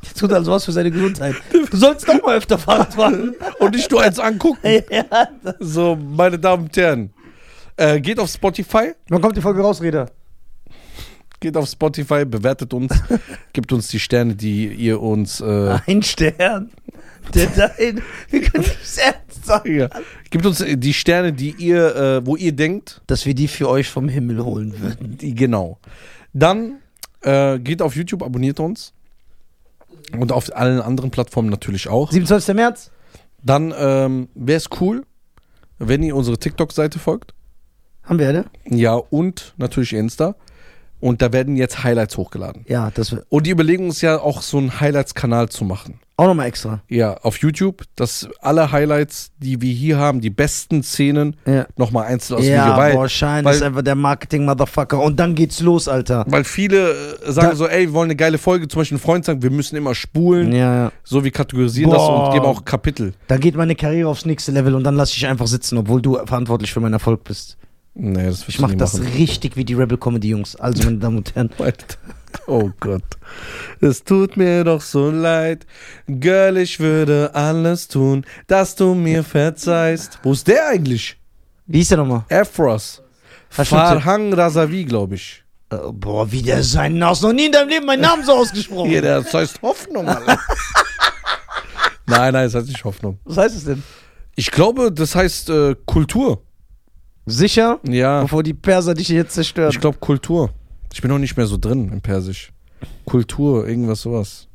Der 0.03 0.13
tut 0.15 0.31
also 0.33 0.51
was 0.51 0.65
für 0.65 0.71
seine 0.71 0.91
Gesundheit. 0.91 1.35
Du 1.71 1.77
sollst 1.77 2.07
doch 2.07 2.21
mal 2.21 2.37
öfter 2.37 2.57
Fahrrad 2.57 2.93
fahren. 2.93 3.35
Und 3.59 3.75
nicht 3.75 3.89
nur 3.91 4.01
eins 4.01 4.19
angucken. 4.19 4.83
ja. 4.89 5.27
So, 5.59 5.95
meine 5.95 6.37
Damen 6.39 6.63
und 6.63 6.75
Herren. 6.77 7.13
Äh, 7.77 7.99
geht 8.01 8.19
auf 8.19 8.29
Spotify. 8.29 8.93
Wann 9.07 9.21
kommt 9.21 9.37
die 9.37 9.41
Folge 9.41 9.61
raus, 9.61 9.81
Reda? 9.81 10.07
Geht 11.39 11.55
auf 11.55 11.69
Spotify, 11.69 12.25
bewertet 12.25 12.73
uns, 12.73 12.91
gibt 13.53 13.71
uns 13.71 13.87
die 13.87 13.99
Sterne, 13.99 14.35
die 14.35 14.67
ihr 14.67 15.01
uns. 15.01 15.39
Äh, 15.39 15.79
Ein 15.87 16.03
Stern. 16.03 16.71
Der 17.33 17.47
dein. 17.47 18.01
Wir 18.29 18.41
können 18.41 18.65
das 18.65 18.97
ernst 18.97 19.45
sagen. 19.45 19.77
ja. 19.77 19.89
Gibt 20.29 20.45
uns 20.45 20.63
die 20.67 20.93
Sterne, 20.93 21.31
die 21.31 21.55
ihr, 21.57 21.95
äh, 21.95 22.25
wo 22.25 22.35
ihr 22.35 22.51
denkt, 22.51 23.01
Dass 23.07 23.25
wir 23.25 23.35
die 23.35 23.47
für 23.47 23.69
euch 23.69 23.87
vom 23.89 24.09
Himmel 24.09 24.43
holen 24.43 24.79
würden. 24.79 25.17
die 25.17 25.33
genau. 25.35 25.79
Dann 26.33 26.79
äh, 27.21 27.59
geht 27.59 27.81
auf 27.81 27.95
YouTube, 27.95 28.23
abonniert 28.23 28.59
uns. 28.59 28.93
Und 30.17 30.31
auf 30.31 30.55
allen 30.55 30.81
anderen 30.81 31.11
Plattformen 31.11 31.49
natürlich 31.49 31.87
auch. 31.87 32.11
27. 32.11 32.55
März? 32.55 32.91
Dann 33.43 33.73
ähm, 33.77 34.27
wäre 34.33 34.57
es 34.57 34.69
cool, 34.81 35.05
wenn 35.77 36.03
ihr 36.03 36.15
unsere 36.15 36.37
TikTok-Seite 36.37 36.99
folgt. 36.99 37.33
Haben 38.03 38.19
wir, 38.19 38.33
ne? 38.33 38.45
Ja, 38.65 38.93
und 38.95 39.53
natürlich 39.57 39.93
Insta. 39.93 40.35
Und 40.99 41.21
da 41.21 41.31
werden 41.31 41.55
jetzt 41.55 41.83
Highlights 41.83 42.17
hochgeladen. 42.17 42.65
Ja, 42.67 42.91
das 42.93 43.11
wird 43.11 43.25
Und 43.29 43.45
die 43.47 43.51
Überlegung 43.51 43.87
ist 43.87 44.01
ja 44.01 44.19
auch 44.19 44.41
so 44.41 44.57
einen 44.57 44.79
Highlights-Kanal 44.79 45.49
zu 45.49 45.63
machen. 45.63 45.99
auch 46.17 46.27
nochmal 46.27 46.47
extra. 46.47 46.81
Ja, 46.89 47.13
auf 47.21 47.37
YouTube, 47.37 47.83
dass 47.95 48.27
alle 48.41 48.73
Highlights, 48.73 49.31
die 49.37 49.61
wir 49.61 49.71
hier 49.71 49.97
haben, 49.97 50.19
die 50.19 50.29
besten 50.29 50.83
Szenen, 50.83 51.37
Ja. 51.47 51.65
nochmal 51.77 52.07
einzeln 52.07 52.39
aus 52.39 52.45
ja, 52.45 52.65
Video. 52.65 52.75
Weil, 52.77 52.91
boah, 52.93 53.07
Schein 53.07 53.45
weil- 53.45 53.55
ist 53.55 53.61
einfach 53.63 53.83
der 53.83 53.95
Marketing-Motherfucker. 53.95 54.99
Und 55.01 55.17
dann 55.17 55.33
geht's 55.35 55.61
los, 55.61 55.87
Alter. 55.87 56.25
weil 56.27 56.43
viele 56.43 56.91
äh, 56.91 57.31
sagen 57.31 57.51
Da- 57.51 57.55
so, 57.55 57.67
ey, 57.67 57.87
wir 57.87 57.93
wollen 57.93 58.07
eine 58.09 58.17
geile 58.17 58.37
Folge. 58.37 58.67
Zum 58.67 58.81
Beispiel 58.81 58.97
ein 58.97 59.01
Freund 59.01 59.23
sagt, 59.23 59.41
wir 59.43 59.49
müssen 59.51 59.77
immer 59.77 59.95
spulen. 59.95 60.51
Ja, 60.51 60.75
ja. 60.75 60.91
So, 61.05 61.23
wir 61.23 61.31
kategorisieren 61.31 61.89
das 61.91 61.99
Boah. 61.99 62.27
und 62.27 62.33
geben 62.33 62.45
auch 62.45 62.65
Kapitel. 62.65 63.13
Dann 63.27 63.39
geht 63.39 63.55
meine 63.55 63.75
Karriere 63.75 64.09
aufs 64.09 64.25
nächste 64.25 64.51
Level 64.51 64.75
und 64.75 64.83
dann 64.83 64.95
lasse 64.95 65.13
ich 65.15 65.25
einfach 65.25 65.47
sitzen, 65.47 65.77
obwohl 65.77 66.01
du 66.01 66.15
verantwortlich 66.25 66.73
für 66.73 66.81
meinen 66.81 66.93
Erfolg 66.93 67.23
bist. 67.23 67.55
Nee, 68.01 68.27
das 68.27 68.47
Ich 68.47 68.59
mach 68.59 68.69
nie 68.69 68.77
das 68.77 68.93
machen. 68.93 69.11
richtig 69.13 69.57
wie 69.57 69.65
die 69.65 69.73
Rebel 69.73 69.97
Comedy 69.97 70.29
Jungs. 70.29 70.55
Also, 70.55 70.83
meine 70.83 70.97
Damen 70.99 71.17
und 71.17 71.35
Herren. 71.35 71.49
Oh 72.45 72.69
Gott. 72.79 73.03
Es 73.81 74.03
tut 74.03 74.37
mir 74.37 74.63
doch 74.63 74.81
so 74.81 75.09
leid. 75.09 75.65
Girl, 76.07 76.57
ich 76.57 76.79
würde 76.79 77.31
alles 77.33 77.87
tun, 77.87 78.23
dass 78.45 78.75
du 78.75 78.93
mir 78.93 79.23
verzeihst. 79.23 80.19
Wo 80.21 80.33
ist 80.33 80.47
der 80.47 80.67
eigentlich? 80.67 81.17
Wie 81.65 81.79
hieß 81.79 81.89
der 81.89 81.97
nochmal? 81.97 82.23
Stimmt. 83.51 83.67
Farhang 83.69 84.31
Razavi, 84.33 84.85
glaube 84.85 85.15
ich. 85.15 85.43
Äh, 85.71 85.77
boah, 85.91 86.31
wie 86.31 86.43
der 86.43 86.63
seinen 86.63 87.03
Hast 87.03 87.23
noch 87.23 87.33
nie 87.33 87.47
in 87.47 87.51
deinem 87.51 87.69
Leben 87.69 87.85
meinen 87.87 88.01
Namen 88.01 88.23
so 88.23 88.33
ausgesprochen. 88.33 88.89
Hier, 88.89 89.01
das 89.01 89.33
heißt 89.33 89.61
Hoffnung, 89.63 90.07
Alter. 90.07 90.39
nein, 92.05 92.33
nein, 92.33 92.45
das 92.45 92.55
heißt 92.55 92.67
nicht 92.67 92.83
Hoffnung. 92.83 93.19
Was 93.25 93.37
heißt 93.37 93.55
es 93.55 93.65
denn? 93.65 93.83
Ich 94.35 94.51
glaube, 94.51 94.91
das 94.91 95.15
heißt 95.15 95.49
äh, 95.49 95.75
Kultur. 95.85 96.43
Sicher? 97.25 97.79
Ja, 97.87 98.21
Bevor 98.21 98.43
die 98.43 98.53
Perser 98.53 98.93
dich 98.93 99.09
jetzt 99.09 99.33
zerstören. 99.33 99.71
ich 99.71 99.79
glaube 99.79 99.97
Kultur. 99.99 100.51
Ich 100.93 101.01
bin 101.01 101.09
noch 101.11 101.19
nicht 101.19 101.37
mehr 101.37 101.45
so 101.45 101.57
drin 101.57 101.91
im 101.91 102.01
Persisch. 102.01 102.51
Kultur, 103.05 103.67
irgendwas 103.67 104.01
sowas. 104.01 104.47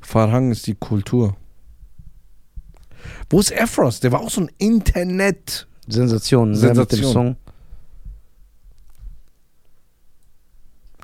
Farhang 0.00 0.50
ist 0.50 0.66
die 0.66 0.74
Kultur. 0.74 1.36
Wo 3.30 3.40
ist 3.40 3.52
Afros? 3.56 4.00
Der 4.00 4.12
war 4.12 4.20
auch 4.20 4.30
so 4.30 4.42
ein 4.42 4.50
Internet. 4.58 5.66
Sensation. 5.88 6.50
ne, 6.50 6.56
Sensation. 6.56 7.00
Mit 7.00 7.08
dem 7.08 7.12
Song. 7.12 7.36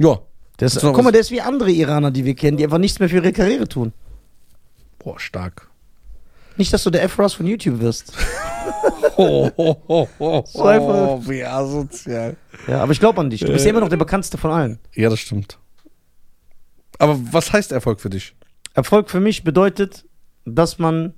Ja. 0.00 0.20
Der 0.60 0.66
ist, 0.66 0.80
guck 0.80 1.02
mal, 1.02 1.10
der 1.12 1.20
ist 1.22 1.30
wie 1.30 1.40
andere 1.40 1.70
Iraner, 1.70 2.10
die 2.10 2.24
wir 2.24 2.34
kennen, 2.34 2.56
die 2.56 2.64
einfach 2.64 2.78
nichts 2.78 2.98
mehr 3.00 3.08
für 3.08 3.16
ihre 3.16 3.32
Karriere 3.32 3.66
tun. 3.66 3.92
Boah, 4.98 5.18
stark. 5.18 5.68
Nicht, 6.56 6.72
dass 6.72 6.84
du 6.84 6.90
der 6.90 7.02
F-Ross 7.04 7.34
von 7.34 7.46
YouTube 7.46 7.80
wirst. 7.80 8.12
Oh, 9.16 9.50
oh, 9.56 10.08
oh, 10.18 10.42
So 10.46 10.64
einfach. 10.64 11.28
wie 11.28 11.44
asozial. 11.44 12.36
Ja, 12.66 12.82
aber 12.82 12.92
ich 12.92 13.00
glaube 13.00 13.20
an 13.20 13.30
dich. 13.30 13.40
Du 13.40 13.52
bist 13.52 13.64
ja 13.64 13.70
immer 13.70 13.80
noch 13.80 13.88
der 13.88 13.96
bekannteste 13.96 14.38
von 14.38 14.50
allen. 14.50 14.78
Ja, 14.94 15.08
das 15.10 15.20
stimmt. 15.20 15.58
Aber 16.98 17.18
was 17.32 17.52
heißt 17.52 17.72
Erfolg 17.72 18.00
für 18.00 18.10
dich? 18.10 18.34
Erfolg 18.74 19.10
für 19.10 19.20
mich 19.20 19.44
bedeutet, 19.44 20.04
dass 20.44 20.78
man. 20.78 21.14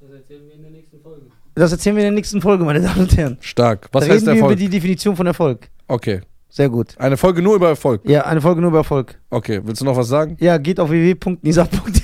Das 0.00 0.10
erzählen 0.10 0.46
wir 0.46 0.54
in 0.54 0.62
der 0.62 0.70
nächsten 0.70 1.00
Folge. 1.00 1.26
Das 1.54 1.72
erzählen 1.72 1.96
wir 1.96 2.02
in 2.02 2.06
der 2.10 2.14
nächsten 2.14 2.40
Folge, 2.40 2.64
meine 2.64 2.80
Damen 2.80 3.00
und 3.00 3.16
Herren. 3.16 3.38
Stark. 3.40 3.88
Was 3.92 4.04
da 4.04 4.12
heißt 4.12 4.22
reden 4.22 4.26
wir 4.26 4.32
über 4.34 4.42
Erfolg? 4.42 4.58
die 4.58 4.68
Definition 4.68 5.16
von 5.16 5.26
Erfolg. 5.26 5.68
Okay. 5.86 6.20
Sehr 6.50 6.70
gut. 6.70 6.94
Eine 6.98 7.16
Folge 7.18 7.42
nur 7.42 7.56
über 7.56 7.68
Erfolg. 7.68 8.08
Ja, 8.08 8.22
eine 8.24 8.40
Folge 8.40 8.60
nur 8.62 8.70
über 8.70 8.78
Erfolg. 8.78 9.20
Okay, 9.28 9.60
willst 9.62 9.82
du 9.82 9.84
noch 9.84 9.96
was 9.96 10.08
sagen? 10.08 10.36
Ja, 10.40 10.56
geht 10.56 10.80
auf 10.80 10.88
www.nisa.tv 10.90 11.97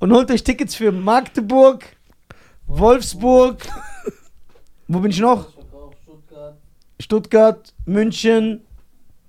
und 0.00 0.12
holt 0.12 0.30
euch 0.30 0.42
Tickets 0.42 0.74
für 0.74 0.90
Magdeburg, 0.90 1.84
Wolfsburg. 2.66 3.66
Wo 4.88 4.98
bin 4.98 5.10
ich 5.12 5.20
noch? 5.20 5.46
Stuttgart, 6.02 6.56
Stuttgart, 6.98 7.74
München, 7.86 8.62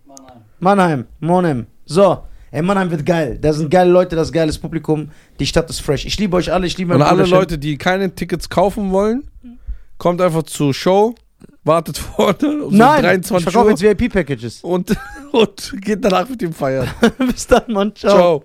Mannheim. 0.06 0.42
Mannheim, 0.60 1.06
Monheim. 1.20 1.68
So, 1.86 2.24
ey, 2.52 2.62
Mannheim 2.62 2.90
wird 2.90 3.06
geil. 3.06 3.38
Da 3.40 3.54
sind 3.54 3.70
geile 3.70 3.92
Leute, 3.92 4.16
das 4.16 4.30
ist 4.30 4.34
geiles 4.34 4.58
Publikum. 4.58 5.12
Die 5.40 5.46
Stadt 5.46 5.70
ist 5.70 5.82
fresh. 5.82 6.06
Ich 6.06 6.18
liebe 6.18 6.36
euch 6.38 6.52
alle, 6.52 6.66
ich 6.66 6.78
liebe 6.78 6.96
Und 6.96 7.02
alle. 7.02 7.26
Leute, 7.26 7.58
die 7.58 7.78
keine 7.78 8.16
Tickets 8.16 8.50
kaufen 8.50 8.92
wollen, 8.92 9.30
kommt 9.98 10.22
einfach 10.22 10.44
zur 10.44 10.74
Show, 10.74 11.14
wartet 11.64 11.98
vorne 12.00 12.64
um 12.64 12.76
Nein, 12.76 12.96
ich 12.96 13.02
23 13.28 13.44
verkaufe 13.44 13.66
Uhr 13.66 13.72
jetzt 13.78 13.82
VIP-Packages. 13.84 14.62
und, 14.64 14.96
und 15.32 15.74
geht 15.82 16.04
danach 16.04 16.28
mit 16.28 16.42
dem 16.42 16.54
feiern. 16.54 16.90
Bis 17.20 17.46
dann, 17.46 17.64
Mann. 17.68 17.96
Ciao. 17.96 18.16
Ciao. 18.16 18.44